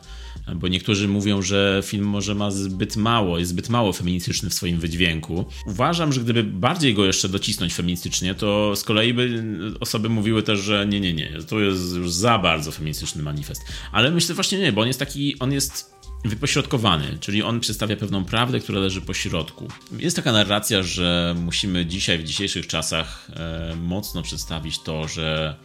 [0.54, 4.80] bo niektórzy mówią, że film może ma zbyt mało, jest zbyt mało feministyczny w swoim
[4.80, 5.44] wydźwięku.
[5.66, 9.42] Uważam, że gdyby bardziej go jeszcze docisnąć feministycznie, to z kolei by
[9.80, 13.62] osoby mówiły też, że nie, nie, nie, to jest już za bardzo feministyczny manifest.
[13.92, 18.24] Ale myślę właśnie nie, bo on jest taki, on jest wypośrodkowany, czyli on przedstawia pewną
[18.24, 19.68] prawdę, która leży po środku.
[19.98, 25.56] Jest taka narracja, że musimy dzisiaj, w dzisiejszych czasach, e, mocno przedstawić to, że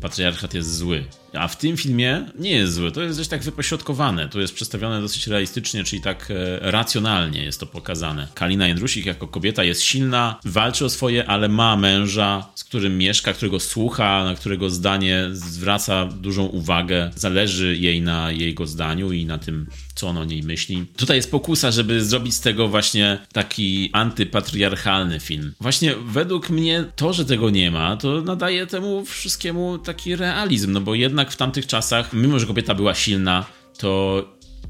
[0.00, 1.04] patriarchat jest zły.
[1.32, 5.00] A w tym filmie nie jest zły, to jest dość tak wypośrodkowane, to jest przedstawione
[5.00, 8.28] dosyć realistycznie, czyli tak e, racjonalnie jest to pokazane.
[8.34, 13.32] Kalina Jędrusik jako kobieta jest silna, walczy o swoje, ale ma męża, z którym mieszka,
[13.32, 19.38] którego słucha, na którego zdanie zwraca dużą uwagę, zależy jej na jego zdaniu i na
[19.38, 20.86] tym, co on o niej myśli.
[20.96, 25.54] Tutaj jest pokusa, żeby zrobić z tego właśnie taki antypatriarchalny film.
[25.60, 30.80] Właśnie według mnie to, że tego nie ma, to nadaje temu wszystkiemu taki realizm, no
[30.80, 33.44] bo jednak w tamtych czasach, mimo że kobieta była silna,
[33.78, 34.24] to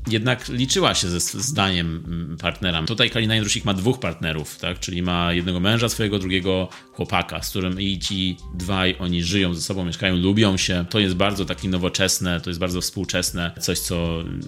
[0.08, 2.82] jednak liczyła się ze zdaniem mm, partnera.
[2.82, 4.80] Tutaj Kalina Jędrusik ma dwóch partnerów, tak?
[4.80, 9.62] czyli ma jednego męża swojego, drugiego chłopaka, z którym i ci dwaj, oni żyją ze
[9.62, 10.84] sobą, mieszkają, lubią się.
[10.90, 14.40] To jest bardzo takie nowoczesne, to jest bardzo współczesne, coś, co mm,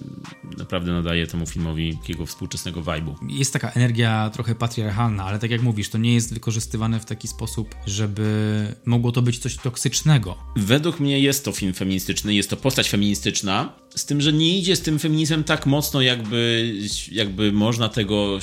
[0.57, 3.15] naprawdę nadaje temu filmowi takiego współczesnego vibe'u.
[3.27, 7.27] Jest taka energia trochę patriarchalna, ale tak jak mówisz, to nie jest wykorzystywane w taki
[7.27, 10.37] sposób, żeby mogło to być coś toksycznego.
[10.55, 14.75] Według mnie jest to film feministyczny, jest to postać feministyczna, z tym, że nie idzie
[14.75, 16.73] z tym feminizmem tak mocno, jakby,
[17.11, 18.39] jakby można tego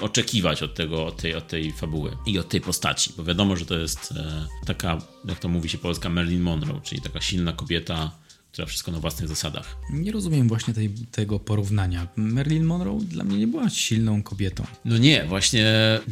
[0.00, 3.66] oczekiwać od, tego, od, tej, od tej fabuły i od tej postaci, bo wiadomo, że
[3.66, 8.10] to jest e, taka, jak to mówi się polska, Marilyn Monroe, czyli taka silna kobieta,
[8.52, 9.76] która wszystko na własnych zasadach.
[9.92, 12.08] Nie rozumiem właśnie tej, tego porównania.
[12.16, 14.64] Marilyn Monroe dla mnie nie była silną kobietą.
[14.84, 15.66] No nie, właśnie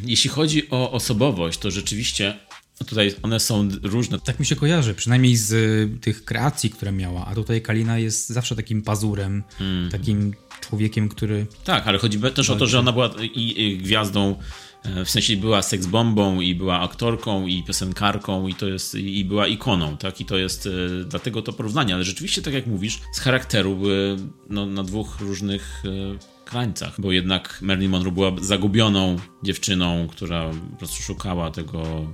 [0.04, 2.38] jeśli chodzi o osobowość, to rzeczywiście
[2.84, 4.20] tutaj one są różne.
[4.20, 7.26] Tak mi się kojarzy, przynajmniej z y, tych kreacji, które miała.
[7.26, 9.90] A tutaj Kalina jest zawsze takim pazurem, mm.
[9.90, 11.46] takim człowiekiem, który.
[11.64, 14.36] Tak, ale chodzi też o to, że ona była i, i gwiazdą.
[14.82, 19.46] E, w sensie była seksbombą i była aktorką i piosenkarką i to jest i była
[19.46, 20.20] ikoną, tak?
[20.20, 24.16] I to jest e, dlatego to porównanie, ale rzeczywiście tak jak mówisz, z charakteru były
[24.50, 30.76] no, na dwóch różnych e, krańcach, bo jednak Marilyn Monroe była zagubioną dziewczyną, która po
[30.76, 32.06] prostu szukała tego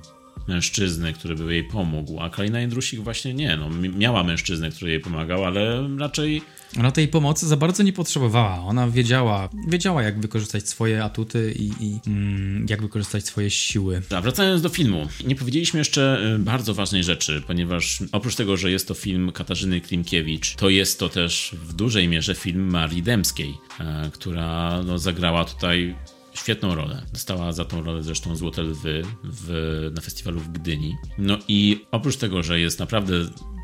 [0.49, 5.01] mężczyzny, który by jej pomógł, a Kalina Jędrusik właśnie nie, no, miała mężczyznę, który jej
[5.01, 6.43] pomagał, ale raczej...
[6.79, 8.61] Ona tej pomocy za bardzo nie potrzebowała.
[8.61, 14.03] Ona wiedziała, wiedziała jak wykorzystać swoje atuty i, i mm, jak wykorzystać swoje siły.
[14.11, 18.71] A wracając do filmu, nie powiedzieliśmy jeszcze y, bardzo ważnej rzeczy, ponieważ oprócz tego, że
[18.71, 23.55] jest to film Katarzyny Klimkiewicz, to jest to też w dużej mierze film Marii Dębskiej,
[23.81, 25.95] e, która no, zagrała tutaj
[26.35, 27.03] świetną rolę.
[27.13, 30.97] Dostała za tą rolę zresztą Złote Lwy w, na festiwalu w Gdyni.
[31.19, 33.15] No i oprócz tego, że jest naprawdę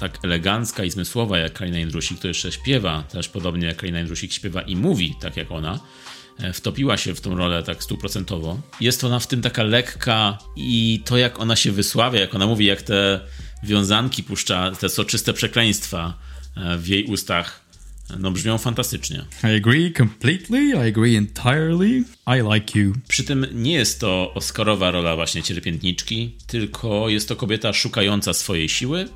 [0.00, 4.33] tak elegancka i zmysłowa jak Kalina Jędrusik, to jeszcze śpiewa też podobnie jak Kalina Jędrusik
[4.33, 5.81] śpiewa i mówi tak jak ona,
[6.38, 8.61] e, wtopiła się w tą rolę tak stuprocentowo.
[8.81, 12.64] Jest ona w tym taka lekka i to jak ona się wysławia, jak ona mówi,
[12.66, 13.20] jak te
[13.62, 16.18] wiązanki puszcza, te soczyste przekleństwa
[16.57, 17.67] e, w jej ustach
[18.18, 19.24] no brzmią fantastycznie.
[19.44, 22.04] I agree completely, I agree entirely.
[22.26, 22.92] I like you.
[23.08, 28.68] Przy tym nie jest to Oscarowa rola właśnie cierpiętniczki, tylko jest to kobieta szukająca swojej
[28.68, 29.08] siły,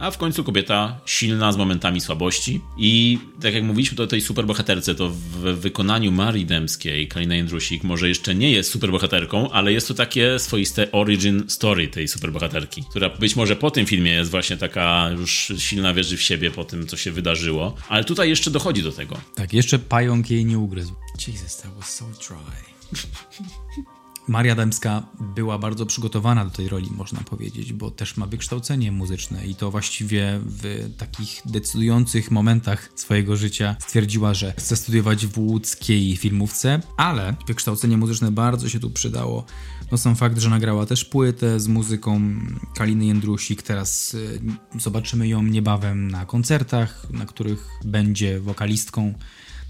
[0.00, 2.60] a w końcu kobieta silna z momentami słabości.
[2.78, 8.08] I tak jak mówiliśmy o tej superbohaterce, to w wykonaniu Marii Dębskiej, Kalina Jędrusik może
[8.08, 13.36] jeszcze nie jest superbohaterką, ale jest to takie swoiste origin story tej superbohaterki, która być
[13.36, 16.96] może po tym filmie jest właśnie taka już silna, wierzy w siebie po tym, co
[16.96, 19.16] się wydarzyło, ale tutaj jeszcze dochodzi do tego.
[19.34, 20.94] Tak, jeszcze pająk jej nie ugryzł.
[21.28, 22.36] Jesus, that was so dry.
[24.30, 29.46] Maria Dębska była bardzo przygotowana do tej roli, można powiedzieć, bo też ma wykształcenie muzyczne
[29.46, 36.16] i to właściwie w takich decydujących momentach swojego życia stwierdziła, że chce studiować w łódzkiej
[36.16, 39.44] filmówce, ale wykształcenie muzyczne bardzo się tu przydało.
[39.92, 42.20] No sam fakt, że nagrała też płytę z muzyką
[42.74, 44.40] Kaliny Jędrusik, teraz y,
[44.78, 49.14] zobaczymy ją niebawem na koncertach, na których będzie wokalistką.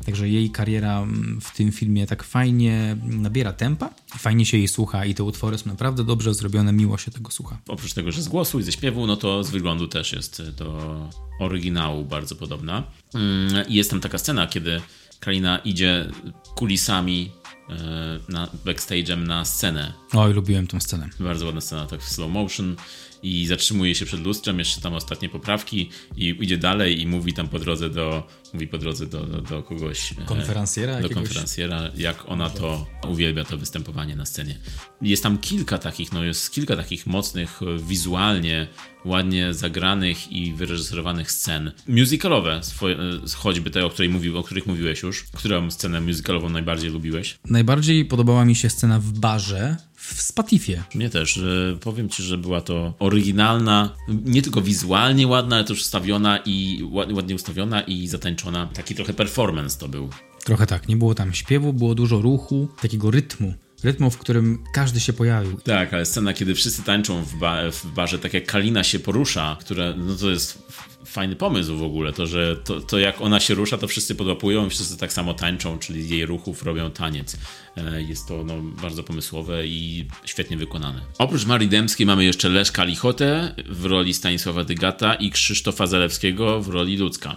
[0.05, 5.05] Także jej kariera mm, w tym filmie tak fajnie nabiera tempa, fajnie się jej słucha
[5.05, 7.59] i te utwory są naprawdę dobrze zrobione, miło się tego słucha.
[7.69, 11.09] Oprócz tego, że z głosu i ze śpiewu, no to z wyglądu też jest do
[11.41, 12.83] oryginału bardzo podobna.
[13.15, 14.81] Mm, jest tam taka scena, kiedy
[15.21, 16.11] Kalina idzie
[16.55, 17.31] kulisami
[17.69, 19.93] e, na backstage'em na scenę.
[20.13, 21.09] Oj, lubiłem tą scenę.
[21.21, 22.77] Bardzo ładna scena, tak w slow motion
[23.23, 27.49] i zatrzymuje się przed lustrzem, jeszcze tam ostatnie poprawki i idzie dalej i mówi tam
[27.49, 30.13] po drodze do, mówi po drodze do, do, do kogoś.
[30.13, 30.93] E, konferencjera?
[30.93, 31.25] Do jakiegoś?
[31.25, 34.59] konferencjera, jak ona to uwielbia, to występowanie na scenie.
[35.03, 38.69] Jest tam kilka takich, no jest kilka takich mocnych, e, wizualnie,
[39.05, 41.73] ładnie zagranych i wyreżyserowanych scen.
[41.89, 43.01] Musicalowe, swoje, e,
[43.37, 45.25] choćby te, o, której mówił, o których mówiłeś już.
[45.25, 47.39] Którą scenę musicalową najbardziej lubiłeś?
[47.45, 50.83] Najbardziej podobała mi się scena w barze, w Spatifie.
[50.95, 51.41] Mnie też.
[51.81, 57.35] Powiem ci, że była to oryginalna, nie tylko wizualnie ładna, ale też ustawiona i ładnie
[57.35, 58.67] ustawiona i zatańczona.
[58.67, 60.09] Taki trochę performance to był.
[60.45, 65.01] Trochę tak, nie było tam śpiewu, było dużo ruchu, takiego rytmu rytmu, w którym każdy
[65.01, 65.61] się pojawił.
[65.61, 69.57] Tak, ale scena, kiedy wszyscy tańczą w, ba w barze, tak jak Kalina się porusza,
[69.61, 70.63] które, no to jest
[71.05, 74.67] fajny pomysł w ogóle, to, że to, to jak ona się rusza, to wszyscy podłapują
[74.67, 77.37] i wszyscy tak samo tańczą, czyli jej ruchów robią taniec.
[77.77, 81.01] E, jest to no, bardzo pomysłowe i świetnie wykonane.
[81.19, 86.69] Oprócz Marii Dębskiej mamy jeszcze Leszka Lichotę w roli Stanisława Dygata i Krzysztofa Zalewskiego w
[86.69, 87.37] roli Ludzka.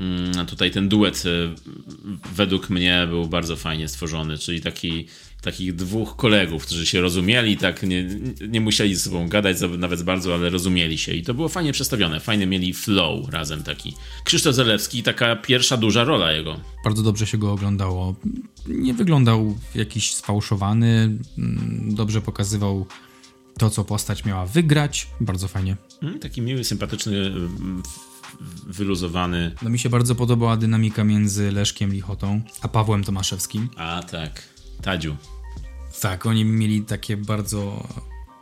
[0.00, 1.54] Mm, tutaj ten duet e,
[2.34, 5.06] według mnie był bardzo fajnie stworzony, czyli taki
[5.42, 8.08] takich dwóch kolegów, którzy się rozumieli, tak nie,
[8.48, 12.20] nie musieli ze sobą gadać nawet bardzo, ale rozumieli się i to było fajnie przedstawione,
[12.20, 13.94] fajnie mieli flow razem taki.
[14.24, 16.60] Krzysztof Zelewski, taka pierwsza duża rola jego.
[16.84, 18.14] Bardzo dobrze się go oglądało.
[18.66, 22.86] Nie wyglądał jakiś sfałszowany, mm, dobrze pokazywał
[23.58, 25.76] to, co postać miała wygrać, bardzo fajnie.
[26.02, 27.82] Mm, taki miły, sympatyczny mm,
[28.66, 29.54] wyluzowany.
[29.62, 33.68] No mi się bardzo podobała dynamika między Leszkiem Lichotą a Pawłem Tomaszewskim.
[33.76, 34.51] A tak,
[34.82, 35.16] Tadziu.
[36.00, 37.88] Tak, oni mieli takie bardzo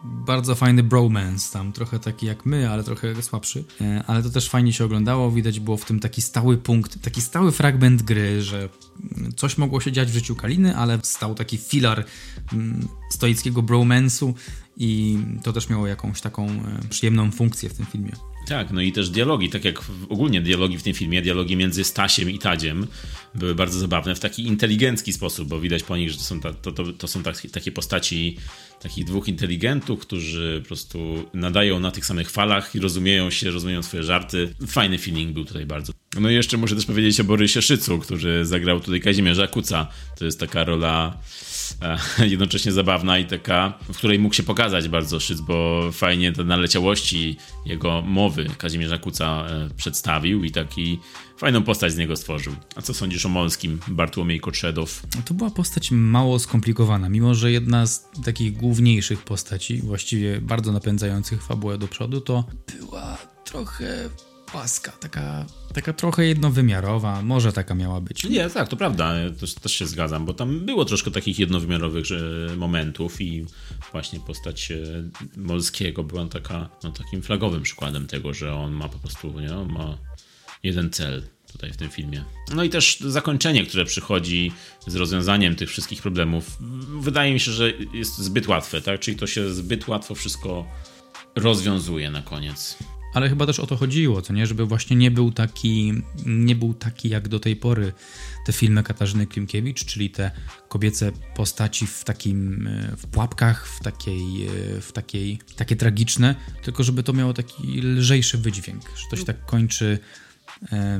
[0.05, 3.65] bardzo fajny bromance tam, trochę taki jak my, ale trochę słabszy.
[3.81, 7.23] E, ale to też fajnie się oglądało, widać było w tym taki stały punkt, taki
[7.23, 8.69] stały fragment gry, że
[9.37, 12.05] coś mogło się dziać w życiu Kaliny, ale stał taki filar
[12.53, 14.33] mm, stoickiego bromance'u
[14.77, 18.13] i to też miało jakąś taką e, przyjemną funkcję w tym filmie.
[18.51, 22.31] Tak, no i też dialogi, tak jak ogólnie dialogi w tym filmie, dialogi między Stasiem
[22.31, 22.87] i Tadziem
[23.35, 26.55] były bardzo zabawne w taki inteligencki sposób, bo widać po nich, że to są, ta,
[26.55, 28.37] to, to, to są tak, takie postaci
[28.81, 33.83] takich dwóch inteligentów, którzy po prostu nadają na tych samych falach i rozumieją się, rozumieją
[33.83, 34.55] swoje żarty.
[34.67, 35.93] Fajny feeling był tutaj bardzo.
[36.21, 39.87] No i jeszcze muszę też powiedzieć o Borysie Szycu, który zagrał tutaj Kazimierza Kuca.
[40.19, 41.17] To jest taka rola
[41.83, 46.45] e, jednocześnie zabawna i taka, w której mógł się pokazać bardzo Szyc, bo fajnie te
[46.45, 50.99] naleciałości jego mowy Kazimierza Kuca e, przedstawił i taki
[51.41, 52.55] fajną postać z niego stworzył.
[52.77, 55.03] A co sądzisz o Molskim, Bartłomiej Kotrzedow?
[55.25, 61.43] To była postać mało skomplikowana, mimo że jedna z takich główniejszych postaci, właściwie bardzo napędzających
[61.43, 62.45] fabułę do przodu, to
[62.79, 64.09] była trochę
[64.47, 68.25] płaska, taka, taka trochę jednowymiarowa, może taka miała być.
[68.25, 72.05] Nie, tak, to prawda, też, też się zgadzam, bo tam było troszkę takich jednowymiarowych
[72.57, 73.47] momentów i
[73.93, 74.77] właśnie postać e,
[75.37, 79.73] Molskiego była taka, no, takim flagowym przykładem tego, że on ma po prostu, nie, on
[79.73, 79.99] ma
[80.63, 82.25] jeden cel tutaj w tym filmie.
[82.55, 84.53] No i też zakończenie, które przychodzi
[84.87, 86.57] z rozwiązaniem tych wszystkich problemów,
[87.01, 89.01] wydaje mi się, że jest zbyt łatwe, tak?
[89.01, 90.67] Czyli to się zbyt łatwo wszystko
[91.37, 92.77] rozwiązuje na koniec.
[93.15, 94.47] Ale chyba też o to chodziło, co nie?
[94.47, 95.93] Żeby właśnie nie był taki,
[96.27, 97.93] nie był taki jak do tej pory
[98.47, 100.31] te filmy Katarzyny Klimkiewicz, czyli te
[100.69, 104.49] kobiece postaci w takim, w pułapkach, w takiej,
[104.81, 109.47] w takiej, takie tragiczne, tylko żeby to miało taki lżejszy wydźwięk, że to się tak
[109.47, 109.99] kończy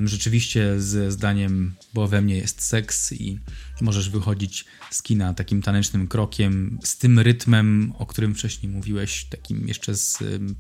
[0.05, 3.39] rzeczywiście ze zdaniem, bo we mnie jest seks i
[3.81, 9.69] możesz wychodzić z kina takim tanecznym krokiem, z tym rytmem, o którym wcześniej mówiłeś, takim
[9.69, 10.19] jeszcze z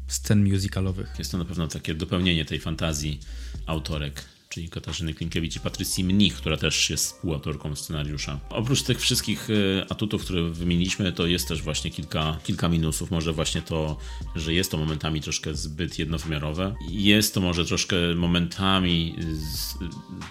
[0.09, 1.15] scen musicalowych.
[1.19, 3.21] Jest to na pewno takie dopełnienie tej fantazji
[3.67, 8.41] autorek czyli Katarzyny Klinkiewicz i Patrycji Mnich, która też jest współautorką scenariusza.
[8.49, 13.11] Oprócz tych wszystkich e, atutów, które wymieniliśmy, to jest też właśnie kilka, kilka minusów.
[13.11, 13.97] Może właśnie to,
[14.37, 16.75] że jest to momentami troszkę zbyt jednowymiarowe.
[16.89, 19.75] Jest to może troszkę momentami, z,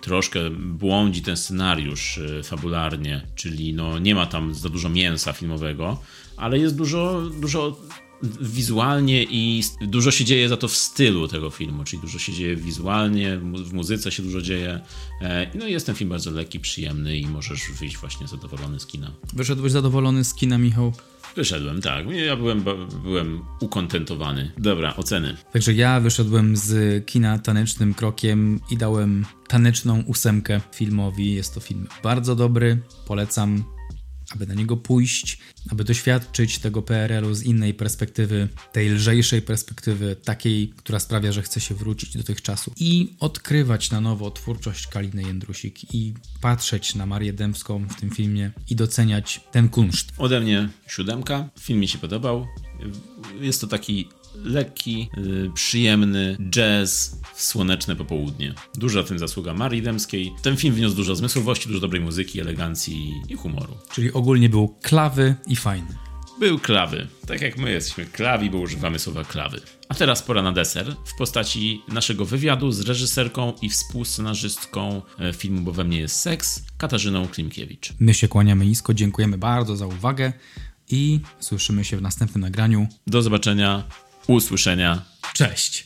[0.02, 6.02] troszkę błądzi ten scenariusz e, fabularnie, czyli no nie ma tam za dużo mięsa filmowego,
[6.38, 7.78] ale jest dużo, dużo
[8.42, 12.56] wizualnie i dużo się dzieje za to w stylu tego filmu, czyli dużo się dzieje
[12.56, 14.80] wizualnie, w muzyce się dużo dzieje.
[15.22, 19.12] E, no jest ten film bardzo lekki, przyjemny i możesz wyjść właśnie zadowolony z kina.
[19.34, 20.94] Wyszedłeś zadowolony z kina, Michał?
[21.36, 22.06] Wyszedłem, tak.
[22.10, 22.64] Ja byłem,
[23.04, 24.52] byłem ukontentowany.
[24.58, 25.38] Dobra, oceny.
[25.54, 31.34] Także ja wyszedłem z kina tanecznym krokiem i dałem taneczną ósemkę filmowi.
[31.34, 32.78] Jest to film bardzo dobry,
[33.08, 33.64] polecam
[34.30, 35.38] aby na niego pójść,
[35.70, 41.60] aby doświadczyć tego PRL-u z innej perspektywy, tej lżejszej perspektywy, takiej, która sprawia, że chce
[41.60, 47.06] się wrócić do tych czasów i odkrywać na nowo twórczość Kaliny Jędrusik i patrzeć na
[47.06, 50.12] Marię Dębską w tym filmie i doceniać ten kunszt.
[50.18, 52.48] Ode mnie siódemka, film mi się podobał.
[53.42, 54.08] Jest to taki
[54.44, 58.54] lekki, yy, przyjemny jazz w słoneczne popołudnie.
[58.76, 60.34] Duża w tym zasługa Marii Demskiej.
[60.42, 63.78] Ten film wniósł dużo zmysłowości, dużo dobrej muzyki, elegancji i humoru.
[63.94, 65.96] Czyli ogólnie był klawy i fajny.
[66.40, 67.08] Był klawy.
[67.28, 69.62] Tak jak my jesteśmy klawi, bo używamy słowa klawy.
[69.90, 75.62] A teraz pora na deser w postaci naszego wywiadu z reżyserką i współscenarzystką e, filmu
[75.62, 77.94] Bo we mnie jest seks, Katarzyną Klimkiewicz.
[78.00, 80.34] My się kłaniamy nisko, dziękujemy bardzo za uwagę
[80.90, 82.88] i słyszymy się w następnym nagraniu.
[83.08, 83.84] Do zobaczenia
[84.34, 85.02] usłyszenia.
[85.34, 85.86] Cześć.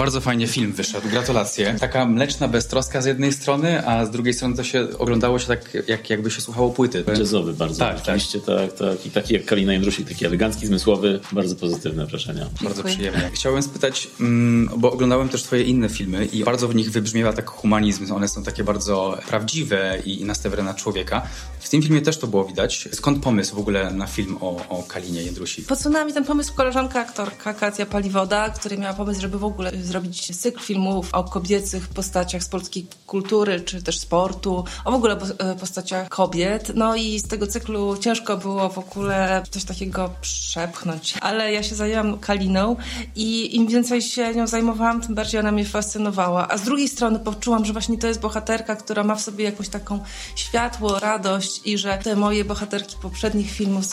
[0.00, 1.76] Bardzo fajnie film wyszedł, gratulacje.
[1.80, 5.74] Taka mleczna beztroska z jednej strony, a z drugiej strony to się oglądało się tak,
[5.88, 7.04] jak, jakby się słuchało płyty.
[7.18, 7.78] Jazzowy bardzo.
[7.78, 8.02] Tak, tak.
[8.02, 8.72] Oczywiście tak.
[8.72, 12.46] tak, I taki jak Kalina Jędrusik, taki elegancki, zmysłowy, bardzo pozytywne wrażenia.
[12.62, 13.30] Bardzo przyjemnie.
[13.34, 17.50] Chciałem spytać, mm, bo oglądałem też twoje inne filmy i bardzo w nich wybrzmiewa tak
[17.50, 18.12] humanizm.
[18.12, 21.22] One są takie bardzo prawdziwe i nastawione na człowieka.
[21.60, 22.88] W tym filmie też to było widać.
[22.92, 25.66] Skąd pomysł w ogóle na film o, o Kalinie Jędrusik?
[25.66, 30.36] Podsunęła mi ten pomysł koleżanka aktorka Katia Paliwoda, która miała pomysł, żeby w ogóle zrobić
[30.36, 35.56] cykl filmów o kobiecych postaciach z polskiej kultury, czy też sportu, o w ogóle e,
[35.56, 36.72] postaciach kobiet.
[36.74, 41.14] No i z tego cyklu ciężko było w ogóle coś takiego przepchnąć.
[41.20, 42.76] Ale ja się zajęłam Kaliną
[43.16, 46.48] i im więcej się nią zajmowałam, tym bardziej ona mnie fascynowała.
[46.48, 49.68] A z drugiej strony poczułam, że właśnie to jest bohaterka, która ma w sobie jakąś
[49.68, 50.00] taką
[50.36, 53.84] światło, radość i że te moje bohaterki poprzednich filmów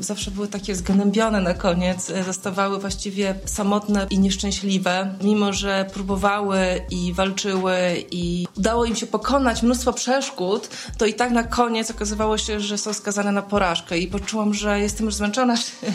[0.00, 6.58] zawsze były takie zgnębione na koniec, e, zostawały właściwie samotne i nieszczęśliwe, mimo że próbowały
[6.90, 7.76] i walczyły
[8.10, 12.78] i udało im się pokonać mnóstwo przeszkód, to i tak na koniec okazywało się, że
[12.78, 15.54] są skazane na porażkę i poczułam, że jestem już zmęczona.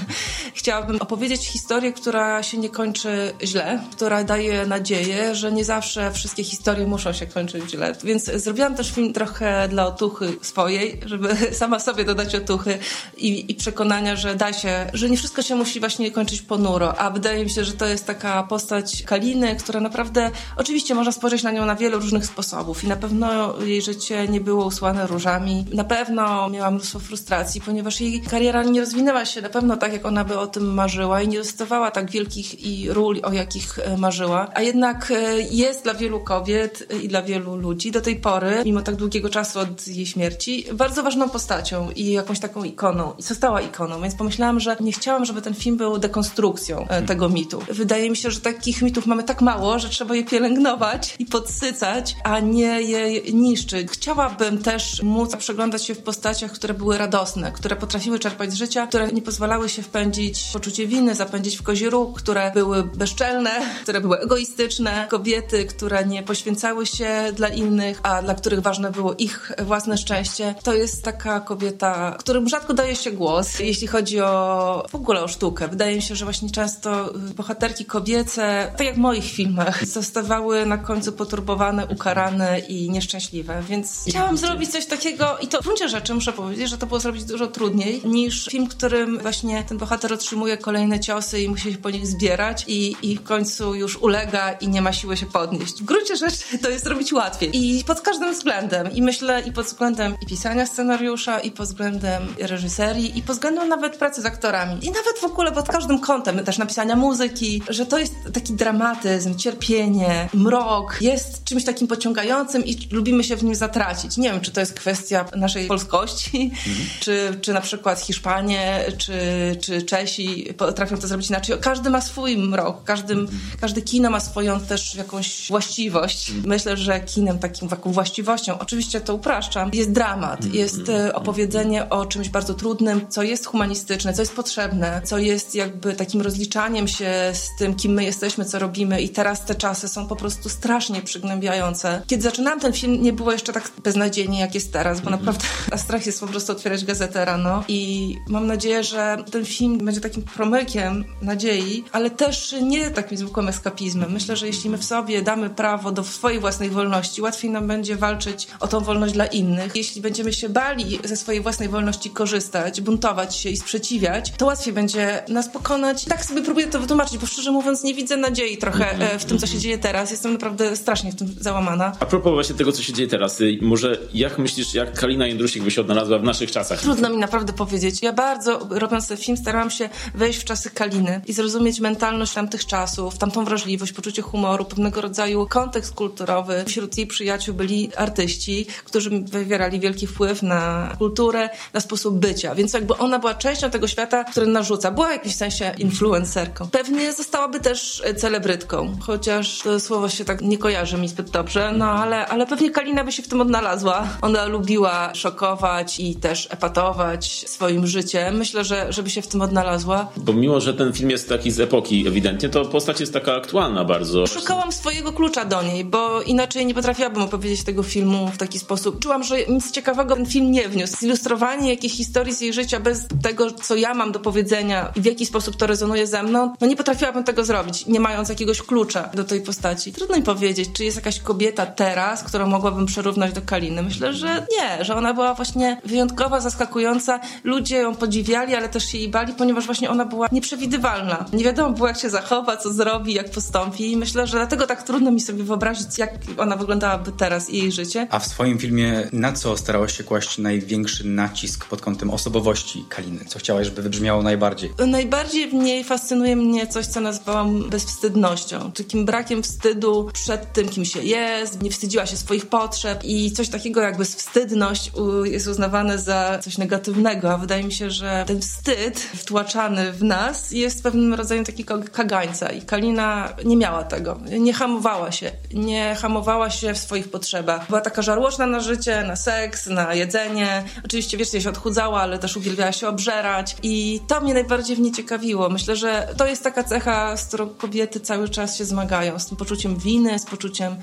[0.59, 6.43] Chciałabym opowiedzieć historię, która się nie kończy źle, która daje nadzieję, że nie zawsze wszystkie
[6.43, 7.95] historie muszą się kończyć źle.
[8.03, 12.79] Więc zrobiłam też film trochę dla otuchy swojej, żeby sama sobie dodać otuchy
[13.17, 17.09] i, i przekonania, że da się, że nie wszystko się musi właśnie kończyć ponuro, a
[17.09, 21.51] wydaje mi się, że to jest taka postać Kaliny, która naprawdę, oczywiście można spojrzeć na
[21.51, 25.65] nią na wiele różnych sposobów i na pewno jej życie nie było usłane różami.
[25.73, 30.05] Na pewno miała mnóstwo frustracji, ponieważ jej kariera nie rozwinęła się na pewno tak, jak
[30.05, 33.97] ona by o tym marzyła i nie dostawała tak wielkich i ról, o jakich e,
[33.97, 34.47] marzyła.
[34.53, 38.81] A jednak e, jest dla wielu kobiet i dla wielu ludzi do tej pory, mimo
[38.81, 43.13] tak długiego czasu od jej śmierci, bardzo ważną postacią i jakąś taką ikoną.
[43.17, 47.29] I została ikoną, więc pomyślałam, że nie chciałam, żeby ten film był dekonstrukcją e, tego
[47.29, 47.59] mitu.
[47.69, 52.15] Wydaje mi się, że takich mitów mamy tak mało, że trzeba je pielęgnować i podsycać,
[52.23, 53.88] a nie je niszczyć.
[53.91, 58.88] Chciałabym też móc przeglądać się w postaciach, które były radosne, które potrafiły czerpać z życia,
[58.88, 63.51] które nie pozwalały się wpędzić w poczucie winy, zapędzić w kozi róg, które były bezczelne,
[63.84, 69.13] które były egoistyczne, kobiety, które nie poświęcały się dla innych, a dla których ważne było
[69.13, 70.55] ich własne szczęście.
[70.63, 75.27] To jest taka kobieta, którym rzadko daje się głos, jeśli chodzi o w ogóle o
[75.27, 75.67] sztukę.
[75.67, 81.12] Wydaje mi się, że właśnie często bohaterki kobiece, tak jak moich filmach, zostawały na końcu
[81.12, 83.63] poturbowane, ukarane i nieszczęśliwe.
[83.69, 87.00] Więc chciałam zrobić coś takiego i to w gruncie rzeczy muszę powiedzieć, że to było
[87.00, 91.72] zrobić dużo trudniej niż film, w którym właśnie ten bohater otrzymuje kolejne ciosy i musi
[91.72, 95.26] się po nich zbierać i, i w końcu już ulega i nie ma siły się
[95.26, 95.82] podnieść.
[95.82, 98.91] W gruncie rzeczy to jest zrobić łatwiej i pod każdym względem.
[98.91, 103.69] I myślę i pod względem i pisania scenariusza, i pod względem reżyserii, i pod względem
[103.69, 104.86] nawet pracy z aktorami.
[104.86, 108.54] I nawet w ogóle pod każdym kątem, też napisania muzyki, że to jest taki
[109.03, 114.17] dramatyzm, cierpienie, mrok, jest czymś takim pociągającym i lubimy się w nim zatracić.
[114.17, 116.88] Nie wiem, czy to jest kwestia naszej polskości, mhm.
[116.99, 119.13] czy, czy na przykład Hiszpanie, czy,
[119.61, 121.55] czy Czesi potrafią to zrobić inaczej.
[121.61, 123.15] Każdy ma swój mrok, każdy,
[123.61, 126.32] każdy kino ma swoją też jakąś właściwość.
[126.45, 132.05] Myślę, że kinem takim taką właściwością, oczywiście to upraszczam, jest dramat, jest e, opowiedzenie o
[132.05, 137.11] czymś bardzo trudnym, co jest humanistyczne, co jest potrzebne, co jest jakby takim rozliczaniem się
[137.34, 141.01] z tym, kim my jesteśmy, co robimy i teraz te czasy są po prostu strasznie
[141.01, 142.01] przygnębiające.
[142.07, 145.77] Kiedy zaczynałam ten film, nie było jeszcze tak beznadziejnie, jak jest teraz, bo naprawdę a
[145.77, 150.23] strach jest po prostu otwierać gazetę rano i mam nadzieję, że ten film będzie takim
[150.23, 154.11] promykiem nadziei, ale też nie takim zwykłym eskapizmem.
[154.11, 157.95] Myślę, że jeśli my w sobie damy prawo do swojej własnej wolności, łatwiej nam będzie
[157.95, 159.75] walczyć o tą wolność dla innych.
[159.75, 164.73] Jeśli będziemy się bali ze swojej własnej wolności korzystać, buntować się i sprzeciwiać, to łatwiej
[164.73, 166.05] będzie nas pokonać.
[166.05, 169.38] Tak sobie próbuję to wytłumaczyć, bo szczerze mówiąc nie widzę nadziei trochę e, w tym,
[169.38, 170.11] co się dzieje teraz.
[170.11, 171.91] Jestem naprawdę strasznie w tym załamana.
[171.99, 175.63] A propos właśnie tego, co się dzieje teraz, y, może jak myślisz, jak Kalina Jędrusik
[175.63, 176.80] by się odnalazła w naszych czasach?
[176.80, 178.01] Trudno mi naprawdę powiedzieć.
[178.01, 182.65] Ja bardzo, robiąc ten film, starałam się wejść w czasy Kaliny i zrozumieć mentalność tamtych
[182.65, 186.63] czasów, tamtą wrażliwość, poczucie humoru, pewnego rodzaju kontekst kulturowy.
[186.67, 192.55] Wśród jej przyjaciół byli artyści, którzy wywierali wielki wpływ na kulturę, na sposób bycia.
[192.55, 194.91] Więc jakby ona była częścią tego świata, który narzuca.
[194.91, 196.69] Była w jakimś sensie influencerką.
[196.69, 198.68] Pewnie zostałaby też celebrytką,
[198.99, 203.03] chociaż to słowo się tak nie kojarzy mi zbyt dobrze, no ale, ale pewnie Kalina
[203.03, 204.07] by się w tym odnalazła.
[204.22, 208.38] Ona lubiła szokować i też epatować swoim życiem.
[208.38, 210.07] Myślę, że żeby się w tym odnalazła.
[210.17, 213.86] Bo mimo, że ten film jest taki z epoki ewidentnie, to postać jest taka aktualna
[213.86, 214.28] bardzo.
[214.28, 218.99] Szukałam swojego klucza do niej, bo inaczej nie potrafiłabym opowiedzieć tego filmu w taki sposób.
[218.99, 220.97] Czułam, że nic ciekawego ten film nie wniósł.
[220.97, 225.05] Zilustrowanie jakiejś historii z jej życia bez tego, co ja mam do powiedzenia i w
[225.05, 229.10] jaki sposób to rezonuje ze mną, no nie potrafiłabym tego zrobić, nie mając jakiegoś klucza
[229.14, 229.93] do tej postaci.
[229.93, 233.84] Trudno mi powiedzieć, czy jest jakaś kobieta teraz, którą mogłabym przyrównać do Kaliny.
[233.84, 237.20] Myślę, że nie, że ona była właśnie wyjątkowa, zaskakująca.
[237.43, 241.26] Ludzie ją podziwiali, ale też się jej bali, ponieważ właśnie ona była nieprzewidywalna.
[241.34, 244.84] Nie wiadomo było, jak się zachowa, co zrobi, jak postąpi i myślę, że dlatego tak
[244.84, 248.07] trudno mi sobie wyobrazić, jak ona wyglądałaby teraz i jej życie.
[248.10, 253.26] A w swoim filmie na co starałaś się kłaść największy nacisk pod kątem osobowości Kaliny?
[253.26, 254.74] Co chciałaś, żeby wybrzmiało najbardziej?
[254.88, 258.49] Najbardziej w niej fascynuje mnie coś, co nazwałam bezwstydnością.
[258.78, 263.50] Takim brakiem wstydu przed tym, kim się jest, nie wstydziła się swoich potrzeb i coś
[263.50, 264.91] takiego jak bezwstydność
[265.24, 270.52] jest uznawane za coś negatywnego, a wydaje mi się, że ten wstyd wtłaczany w nas
[270.52, 274.20] jest pewnym rodzajem takiego kagańca i Kalina nie miała tego.
[274.39, 275.32] Nie hamowała się.
[275.54, 277.68] Nie hamowała się w swoich potrzebach.
[277.68, 280.64] Była taka żarłoczna na życie, na seks, na jedzenie.
[280.86, 284.91] Oczywiście wiecznie się odchudzała, ale też uwielbiała się obżerać i to mnie najbardziej w niej
[284.91, 285.50] ciekawiło.
[285.50, 289.19] Myślę, że to jest taka cecha, z którą kobiety cały czas się zmagają.
[289.19, 290.75] Z tym poczuciem winy, z poczuciem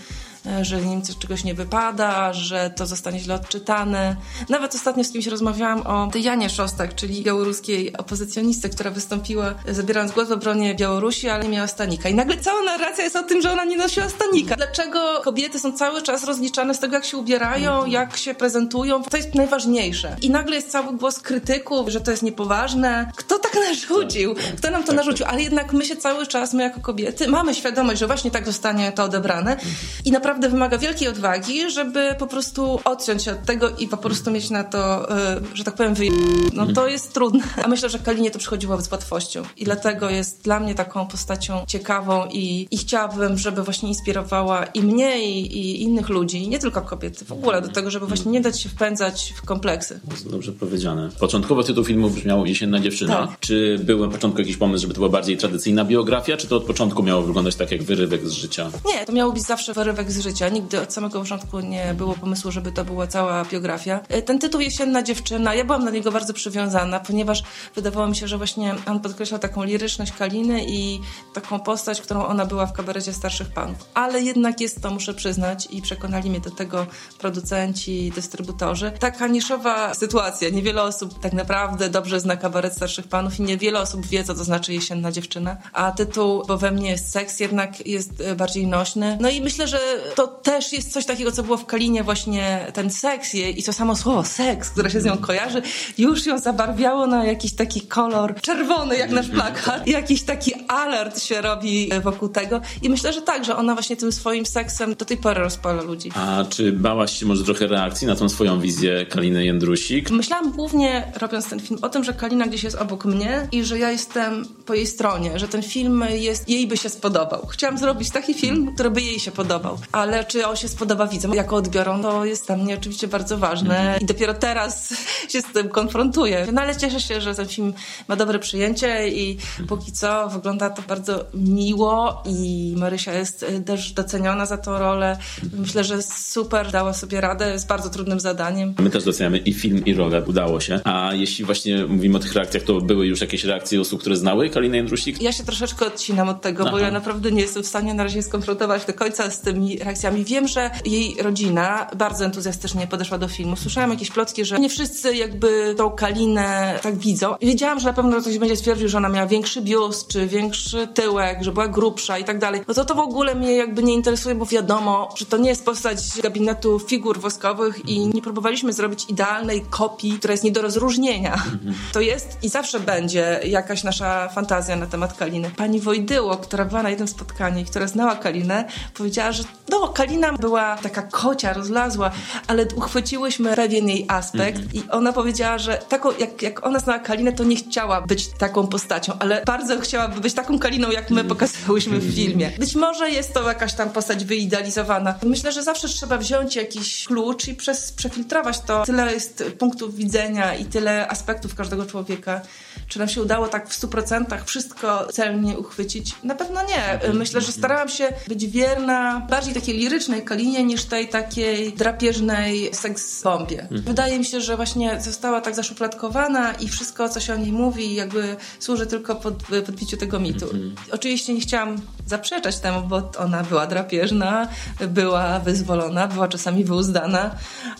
[0.46, 4.16] E, że nim czegoś nie wypada, że to zostanie źle odczytane.
[4.48, 10.12] Nawet ostatnio z kimś rozmawiałam o tej Janie Szostak, czyli białoruskiej opozycjonistce, która wystąpiła zabierając
[10.12, 12.08] głos w obronie Białorusi, ale nie miała stanika.
[12.08, 14.56] I nagle cała narracja jest o tym, że ona nie nosiła stanika.
[14.56, 19.02] Dlaczego kobiety są cały czas rozliczane z tego, jak się ubierają, jak się prezentują?
[19.02, 20.16] To jest najważniejsze.
[20.22, 23.10] I nagle jest cały głos krytyków, że to jest niepoważne.
[23.16, 24.34] Kto tak narzucił?
[24.58, 25.26] Kto nam to narzucił?
[25.26, 28.92] Ale jednak my się cały czas, my jako kobiety, mamy świadomość, że właśnie tak zostanie
[28.92, 29.56] to odebrane
[30.04, 33.96] i naprawdę naprawdę wymaga wielkiej odwagi, żeby po prostu odciąć się od tego i po
[33.96, 36.10] prostu mieć na to, e, że tak powiem, wyje...
[36.52, 37.40] No to jest trudne.
[37.64, 41.64] A myślę, że Kalinie to przychodziło z łatwością i dlatego jest dla mnie taką postacią
[41.66, 46.82] ciekawą i, i chciałabym, żeby właśnie inspirowała i mnie i, i innych ludzi, nie tylko
[46.82, 50.00] kobiety, w ogóle do tego, żeby właśnie nie dać się wpędzać w kompleksy.
[50.26, 51.08] Dobrze powiedziane.
[51.20, 53.26] Początkowo tytuł filmu brzmiał Jesienna dziewczyna.
[53.26, 53.40] Tak.
[53.40, 56.64] Czy był na początku jakiś pomysł, żeby to była bardziej tradycyjna biografia, czy to od
[56.64, 58.70] początku miało wyglądać tak jak wyrywek z życia?
[58.86, 60.48] Nie, to miało być zawsze wyrywek z życia.
[60.48, 64.00] Nigdy od samego początku nie było pomysłu, żeby to była cała biografia.
[64.08, 67.42] E, ten tytuł Jesienna dziewczyna, ja byłam do niego bardzo przywiązana, ponieważ
[67.74, 71.00] wydawało mi się, że właśnie on podkreślał taką liryczność Kaliny i
[71.34, 73.76] taką postać, którą ona była w kabarecie starszych panów.
[73.94, 76.86] Ale jednak jest to, muszę przyznać, i przekonali mnie do tego
[77.18, 78.92] producenci, dystrybutorzy.
[78.98, 80.50] Taka niszowa sytuacja.
[80.50, 84.44] Niewiele osób tak naprawdę dobrze zna kabaret starszych panów i niewiele osób wie, co to
[84.44, 85.56] znaczy jesienna dziewczyna.
[85.72, 89.18] A tytuł, bo we mnie jest seks, jednak jest e, bardziej nośny.
[89.20, 89.78] No i myślę, że
[90.14, 93.96] to też jest coś takiego, co było w Kalinie, właśnie ten seks i to samo
[93.96, 95.62] słowo seks, które się z nią kojarzy,
[95.98, 99.86] już ją zabarwiało na jakiś taki kolor czerwony, jak nasz plakat.
[99.86, 102.60] Jakiś taki alert się robi wokół tego.
[102.82, 106.10] I myślę, że tak, że ona właśnie tym swoim seksem do tej pory rozpala ludzi.
[106.14, 110.10] A czy bałaś się może trochę reakcji na tą swoją wizję Kaliny Jędrusik?
[110.10, 113.78] Myślałam głównie, robiąc ten film, o tym, że Kalina gdzieś jest obok mnie i że
[113.78, 117.46] ja jestem po jej stronie, że ten film jest, jej by się spodobał.
[117.46, 119.78] Chciałam zrobić taki film, który by jej się podobał.
[119.96, 123.98] Ale czy on się spodoba widzom jako odbiorą, to jest dla mnie oczywiście bardzo ważne
[124.00, 124.94] i dopiero teraz
[125.32, 126.46] się z tym konfrontuję.
[126.52, 127.74] No ale cieszę się, że ten film
[128.08, 129.36] ma dobre przyjęcie i
[129.68, 135.18] póki co wygląda to bardzo miło i Marysia jest y, też doceniona za tą rolę.
[135.52, 138.74] Myślę, że super dała sobie radę z bardzo trudnym zadaniem.
[138.78, 140.22] My też doceniamy i film, i rolę.
[140.26, 140.80] Udało się.
[140.84, 144.50] A jeśli właśnie mówimy o tych reakcjach, to były już jakieś reakcje osób, które znały
[144.50, 145.22] Kalinę Jędrusik?
[145.22, 146.72] Ja się troszeczkę odcinam od tego, Aha.
[146.72, 150.24] bo ja naprawdę nie jestem w stanie na razie skonfrontować do końca z tymi reakcjami.
[150.24, 153.56] Wiem, że jej rodzina bardzo entuzjastycznie podeszła do filmu.
[153.56, 157.34] Słyszałam jakieś plotki, że nie wszyscy jakby tą Kalinę tak widzą.
[157.40, 161.42] Wiedziałam, że na pewno ktoś będzie stwierdził, że ona miała większy biust, czy większy tyłek,
[161.42, 162.60] że była grubsza i tak dalej.
[162.68, 165.64] No to to w ogóle mnie jakby nie interesuje, bo wiadomo, że to nie jest
[165.64, 171.34] postać gabinetu figur woskowych i nie próbowaliśmy zrobić idealnej kopii, która jest nie do rozróżnienia.
[171.34, 171.74] Mhm.
[171.92, 175.50] To jest i zawsze będzie jakaś nasza fantazja na temat Kaliny.
[175.56, 180.32] Pani Wojdyło, która była na jednym spotkaniu i która znała Kalinę, powiedziała, że no, Kalina
[180.32, 182.10] była taka kocia, rozlazła,
[182.46, 184.74] ale uchwyciłyśmy pewien jej aspekt mhm.
[184.74, 188.66] i ona powiedziała, że taką, jak, jak ona znała Kalinę, to nie chciała być taką
[188.66, 191.28] postacią, ale bardzo chciałaby być taką Kaliną, jak my mhm.
[191.28, 192.50] pokazałyśmy w filmie.
[192.58, 195.14] Być może jest to jakaś tam postać wyidealizowana.
[195.22, 198.84] Myślę, że zawsze trzeba wziąć jakiś klucz i przez, przefiltrować to.
[198.84, 202.40] Tyle jest punktów widzenia i tyle aspektów każdego człowieka.
[202.88, 206.14] Czy nam się udało tak w stu procentach wszystko celnie uchwycić?
[206.22, 207.12] Na pewno nie.
[207.12, 213.60] Myślę, że starałam się być wierna bardziej takiej lirycznej Kalinie niż tej takiej drapieżnej seks-bombie.
[213.60, 213.82] Mhm.
[213.82, 217.94] Wydaje mi się, że właśnie została tak zaszufladkowana i wszystko, co się o niej mówi,
[217.94, 219.34] jakby służy tylko pod,
[219.66, 220.44] podbiciu tego mitu.
[220.44, 220.74] Mhm.
[220.90, 224.48] Oczywiście nie chciałam zaprzeczać temu, bo ona była drapieżna,
[224.88, 227.34] była wyzwolona, była czasami wyuzdana,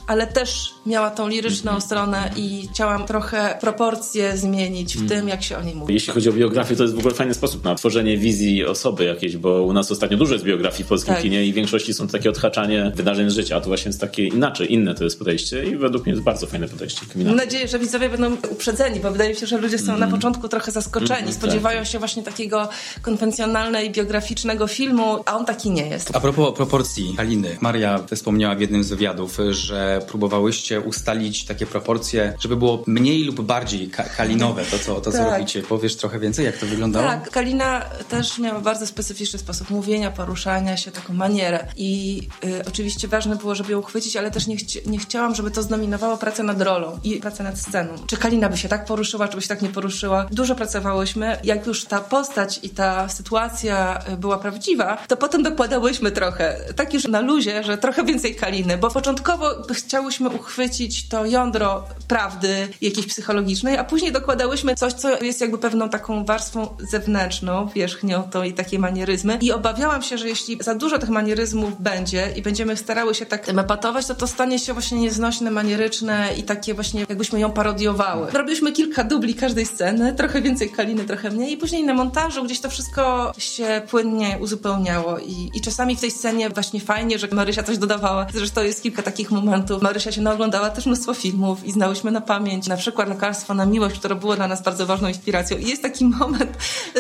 [0.07, 1.81] ale też miała tą liryczną mhm.
[1.81, 5.09] stronę i chciałam trochę proporcje zmienić w mm.
[5.09, 5.95] tym, jak się o niej mówi.
[5.95, 9.37] Jeśli chodzi o biografię, to jest w ogóle fajny sposób na tworzenie wizji osoby jakiejś,
[9.37, 11.23] bo u nas ostatnio dużo jest biografii w polskim tak.
[11.23, 14.27] kinie i w większości są takie odhaczanie wydarzeń z życia, a to właśnie jest takie
[14.27, 17.01] inaczej, inne to jest podejście i według mnie jest bardzo fajne podejście.
[17.17, 20.01] Mam nadzieję, że widzowie będą uprzedzeni, bo wydaje mi się, że ludzie są mm.
[20.01, 21.89] na początku trochę zaskoczeni, mm, spodziewają tak.
[21.89, 22.69] się właśnie takiego
[23.03, 26.17] konwencjonalnej, biograficznego filmu, a on taki nie jest.
[26.17, 32.35] A propos proporcji Aliny, Maria wspomniała w jednym z wywiadów, że próbowałyście ustalić takie proporcje,
[32.41, 35.33] żeby było mniej lub bardziej ka kalinowe to, co, to, co tak.
[35.33, 35.63] robicie.
[35.63, 37.07] Powiesz trochę więcej, jak to wyglądało?
[37.07, 41.67] Tak, Kalina też miała bardzo specyficzny sposób mówienia, poruszania się, taką manierę.
[41.77, 45.51] I y, oczywiście ważne było, żeby ją uchwycić, ale też nie, chci nie chciałam, żeby
[45.51, 47.93] to zdominowało pracę nad rolą i pracę nad sceną.
[48.07, 50.27] Czy Kalina by się tak poruszyła, czy by się tak nie poruszyła.
[50.31, 51.37] Dużo pracowałyśmy.
[51.45, 57.05] Jak już ta postać i ta sytuacja była prawdziwa, to potem dokładałyśmy trochę, tak już
[57.05, 63.79] na luzie, że trochę więcej Kaliny, bo początkowo chciałyśmy uchwycić to jądro prawdy jakiejś psychologicznej,
[63.79, 68.79] a później dokładałyśmy coś, co jest jakby pewną taką warstwą zewnętrzną, wierzchnią, to i takie
[68.79, 69.39] manieryzmy.
[69.41, 73.49] I obawiałam się, że jeśli za dużo tych manieryzmów będzie i będziemy starały się tak
[73.49, 78.31] epatować, to to stanie się właśnie nieznośne, manieryczne i takie właśnie jakbyśmy ją parodiowały.
[78.33, 82.61] Robiliśmy kilka dubli każdej sceny, trochę więcej Kaliny, trochę mniej i później na montażu gdzieś
[82.61, 87.63] to wszystko się płynnie uzupełniało i, i czasami w tej scenie właśnie fajnie, że Marysia
[87.63, 88.27] coś dodawała.
[88.35, 89.83] Zresztą jest kilka takich momentów.
[89.83, 93.99] Marysia się naoglądała też mnóstwo filmów i znałyśmy na pamięć na przykład Lekarstwo na Miłość,
[93.99, 95.59] które było dla nas bardzo ważną inspiracją.
[95.59, 96.51] I jest taki moment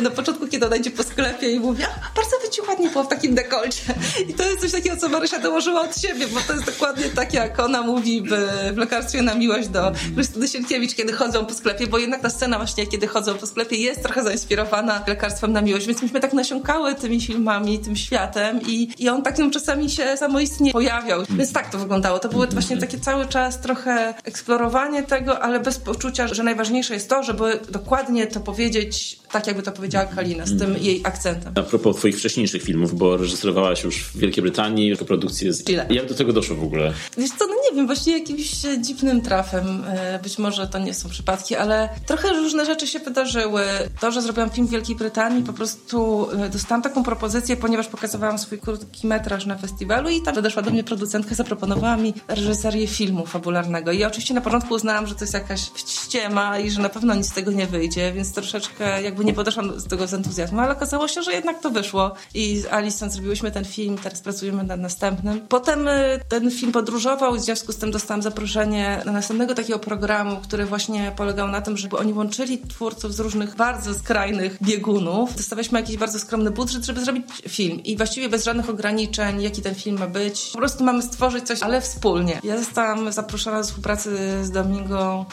[0.02, 3.08] na początku, kiedy ona idzie po sklepie i mówi, a bardzo ci ładnie było w
[3.08, 3.82] takim dekolcie.
[4.28, 7.34] I to jest coś takiego, co Marysia dołożyła od siebie, bo to jest dokładnie tak,
[7.34, 8.28] jak ona mówi w,
[8.74, 12.56] w Lekarstwie na Miłość do Krystyny Sienkiewicz, kiedy chodzą po sklepie, bo jednak ta scena
[12.56, 16.94] właśnie, kiedy chodzą po sklepie jest trochę zainspirowana Lekarstwem na Miłość, więc myśmy tak nasiąkały
[16.94, 21.22] tymi filmami, tym światem i, i on tak czasami się samoistnie pojawiał.
[21.30, 22.18] Więc tak to wyglądało.
[22.18, 27.08] To były właśnie takie cały czas trochę eksplorowanie tego, ale bez poczucia, że najważniejsze jest
[27.08, 31.52] to, żeby dokładnie to powiedzieć tak, jakby to powiedziała Kalina, z tym jej akcentem.
[31.56, 35.64] A propos twoich wcześniejszych filmów, bo reżyserowałaś już w Wielkiej Brytanii, produkcję z...
[35.64, 35.86] Chile.
[35.90, 36.92] Jak do tego doszło w ogóle?
[37.18, 38.50] Wiesz co, no nie wiem, właściwie jakimś
[38.80, 39.84] dziwnym trafem.
[39.86, 43.62] E, być może to nie są przypadki, ale trochę różne rzeczy się wydarzyły.
[44.00, 48.38] To, że zrobiłam film w Wielkiej Brytanii, po prostu e, dostałam taką propozycję, ponieważ pokazywałam
[48.38, 53.26] swój krótki metraż na festiwalu i tam podeszła do mnie producentka, zaproponowała mi reżyserię filmu
[53.26, 53.92] fabularnego.
[53.92, 57.26] I oczywiście na początku uznałam, że to jest jakaś ściema i że na pewno nic
[57.26, 61.08] z tego nie wyjdzie, więc troszeczkę jakby nie podeszłam z tego z entuzjazmem, ale okazało
[61.08, 65.40] się, że jednak to wyszło i z Alison zrobiłyśmy ten film, teraz pracujemy nad następnym.
[65.48, 69.78] Potem y, ten film podróżował i w związku z tym dostałam zaproszenie na następnego takiego
[69.78, 75.36] programu, który właśnie polegał na tym, żeby oni łączyli twórców z różnych bardzo skrajnych biegunów.
[75.36, 79.74] Dostawaliśmy jakiś bardzo skromny budżet, żeby zrobić film i właściwie bez żadnych ograniczeń, jaki ten
[79.74, 80.50] film ma być.
[80.52, 82.40] Po prostu mamy stworzyć coś, ale wspólnie.
[82.44, 84.10] Ja zostałam zaproszona do współpracy
[84.44, 85.24] z Domingą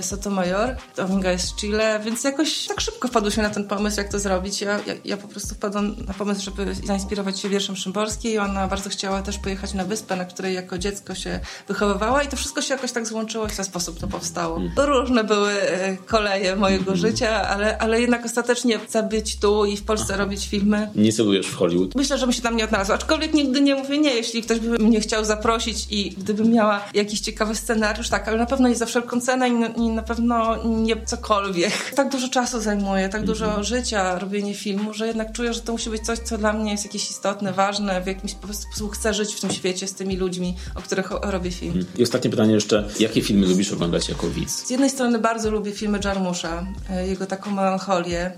[0.00, 0.76] Sotomayor.
[0.96, 4.60] Dominga jest z Chile, więc jakoś tak szybko wpadłyśmy na ten pomysł, jak to zrobić.
[4.60, 8.68] Ja, ja, ja po prostu wpadłam na pomysł, żeby zainspirować się wierszem Szymborskim i ona
[8.68, 12.62] bardzo chciała też pojechać na wyspę, na której jako dziecko się wychowywała i to wszystko
[12.62, 14.56] się jakoś tak złączyło i w ten sposób to powstało.
[14.56, 14.88] Mhm.
[14.88, 16.96] różne były e, koleje mojego mhm.
[16.96, 20.22] życia, ale, ale jednak ostatecznie chcę być tu i w Polsce Aha.
[20.22, 20.90] robić filmy.
[20.94, 21.94] Nie celujesz w Hollywood?
[21.94, 24.78] Myślę, że bym się tam nie odnalazła, aczkolwiek nigdy nie mówię nie, jeśli ktoś by
[24.78, 28.86] mnie chciał zaprosić i gdybym miała jakiś ciekawy scenariusz, tak, ale na pewno nie za
[28.86, 31.94] wszelką cenę i i na pewno nie cokolwiek.
[31.94, 33.64] Tak dużo czasu zajmuje, tak dużo mm -hmm.
[33.64, 36.84] życia robienie filmu, że jednak czuję, że to musi być coś, co dla mnie jest
[36.84, 40.82] jakieś istotne, ważne, w jakimś sposób chcę żyć w tym świecie z tymi ludźmi, o
[40.82, 41.76] których robię film.
[41.76, 41.98] Mhm.
[41.98, 44.66] I ostatnie pytanie jeszcze, jakie filmy lubisz oglądać jako widz?
[44.66, 48.32] Z jednej strony bardzo lubię filmy Jarmusza, e, jego taką melancholię,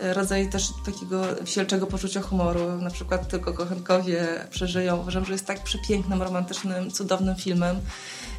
[0.00, 2.78] e, rodzaj też takiego wsielczego poczucia humoru.
[2.82, 5.00] Na przykład Tylko kochankowie przeżyją.
[5.00, 7.76] Uważam, że jest tak przepięknym, romantycznym, cudownym filmem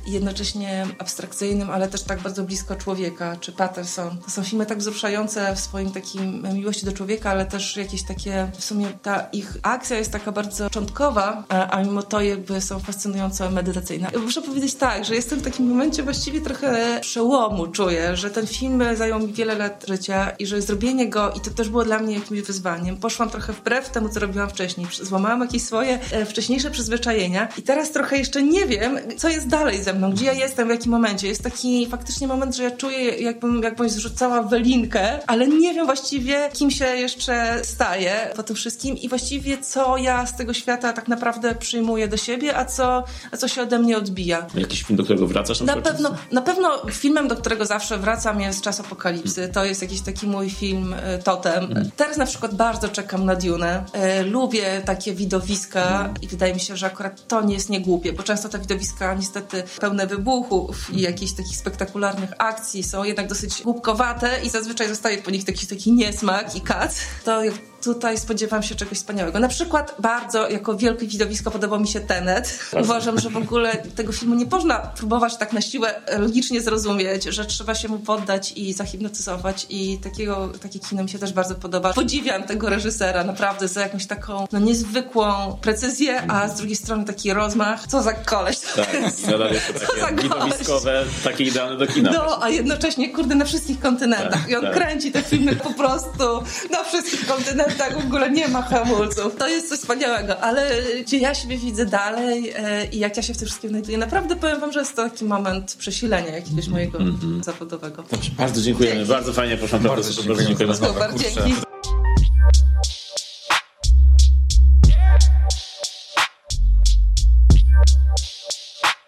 [0.06, 4.18] jednocześnie abstrakcyjnym, ale też tak bardzo blisko człowieka, czy Patterson.
[4.18, 8.52] To są filmy tak wzruszające w swoim takim miłości do człowieka, ale też jakieś takie,
[8.58, 13.52] w sumie ta ich akcja jest taka bardzo początkowa, a, mimo to jakby są fascynująco
[13.52, 14.12] medytacyjne.
[14.24, 18.84] Muszę powiedzieć tak, że jestem w takim momencie właściwie trochę przełomu, czuję, że ten film
[18.96, 22.16] zajął mi wiele lat życia i że zrobienie go, i to też było dla mnie
[22.16, 24.88] jakimś wyzwaniem, poszłam trochę wbrew temu, co robiłam wcześniej.
[25.02, 29.84] Złamałam jakieś swoje e, wcześniejsze przyzwyczajenia i teraz trochę jeszcze nie wiem, co jest dalej
[29.84, 31.28] ze mną, gdzie ja jestem, w jakim momencie.
[31.28, 36.50] Jest taki faktycznie moment, że ja czuję, jakbym, jakbym zrzucała welinkę, ale nie wiem właściwie,
[36.54, 41.08] kim się jeszcze staję po tym wszystkim i właściwie co ja z tego świata tak
[41.08, 44.48] naprawdę przyjmuję do siebie, a co, a co się ode mnie odbija.
[44.56, 45.62] Jakiś film, do którego wracasz?
[45.62, 49.50] Na, na pewno, na pewno filmem, do którego zawsze wracam jest Czas Apokalipsy.
[49.54, 51.68] To jest jakiś taki mój film e, totem.
[51.68, 51.92] Hmm.
[51.98, 53.86] Teraz na przykład bardzo czekam na Dune.
[53.94, 58.24] E, lubię takie widowiska i wydaje mi się, że akurat to nie jest niegłupie, bo
[58.24, 64.40] często te widowiska niestety pełne wybuchów i jakichś takich spektakularnych akcji są jednak dosyć głupkowate
[64.44, 67.00] i zazwyczaj zostaje po nich taki, taki niesmak i kac.
[67.26, 67.42] To
[67.84, 69.40] tutaj spodziewam się czegoś wspaniałego.
[69.40, 72.60] Na przykład bardzo, jako wielkie widowisko podobał mi się Tenet.
[72.82, 77.46] Uważam, że w ogóle tego filmu nie można próbować tak na siłę logicznie zrozumieć, że
[77.46, 81.94] trzeba się mu poddać i zahipnotyzować i takiego, takie kino mi się też bardzo podoba.
[81.94, 87.34] Podziwiam tego reżysera naprawdę za jakąś taką no, niezwykłą precyzję, a z drugiej strony taki
[87.34, 87.88] rozmach.
[87.88, 89.28] Co za koleś to tak, jest.
[89.28, 92.12] Nadal to takie widowiskowe, takie idealne do kina.
[92.12, 94.42] No, a jednocześnie, kurde, na wszystkich kontynentach.
[94.42, 94.74] Tak, I on tak.
[94.74, 99.36] kręci te filmy po prostu na wszystkich kontynentach tak w ogóle nie ma hamulców.
[99.38, 100.70] To jest coś wspaniałego, ale
[101.06, 104.36] gdzie ja siebie widzę dalej e, i jak ja się w tym wszystkim znajduję, naprawdę
[104.36, 107.44] powiem wam, że jest to taki moment przesilenia jakiegoś mojego mm -hmm.
[107.44, 108.04] zawodowego.
[108.12, 109.10] Dobrze, bardzo dziękujemy, Dzięki.
[109.10, 109.84] bardzo fajnie poszłam.
[109.84, 110.76] Bardzo, bardzo dziękujemy.
[110.76, 111.54] Super, dzięki.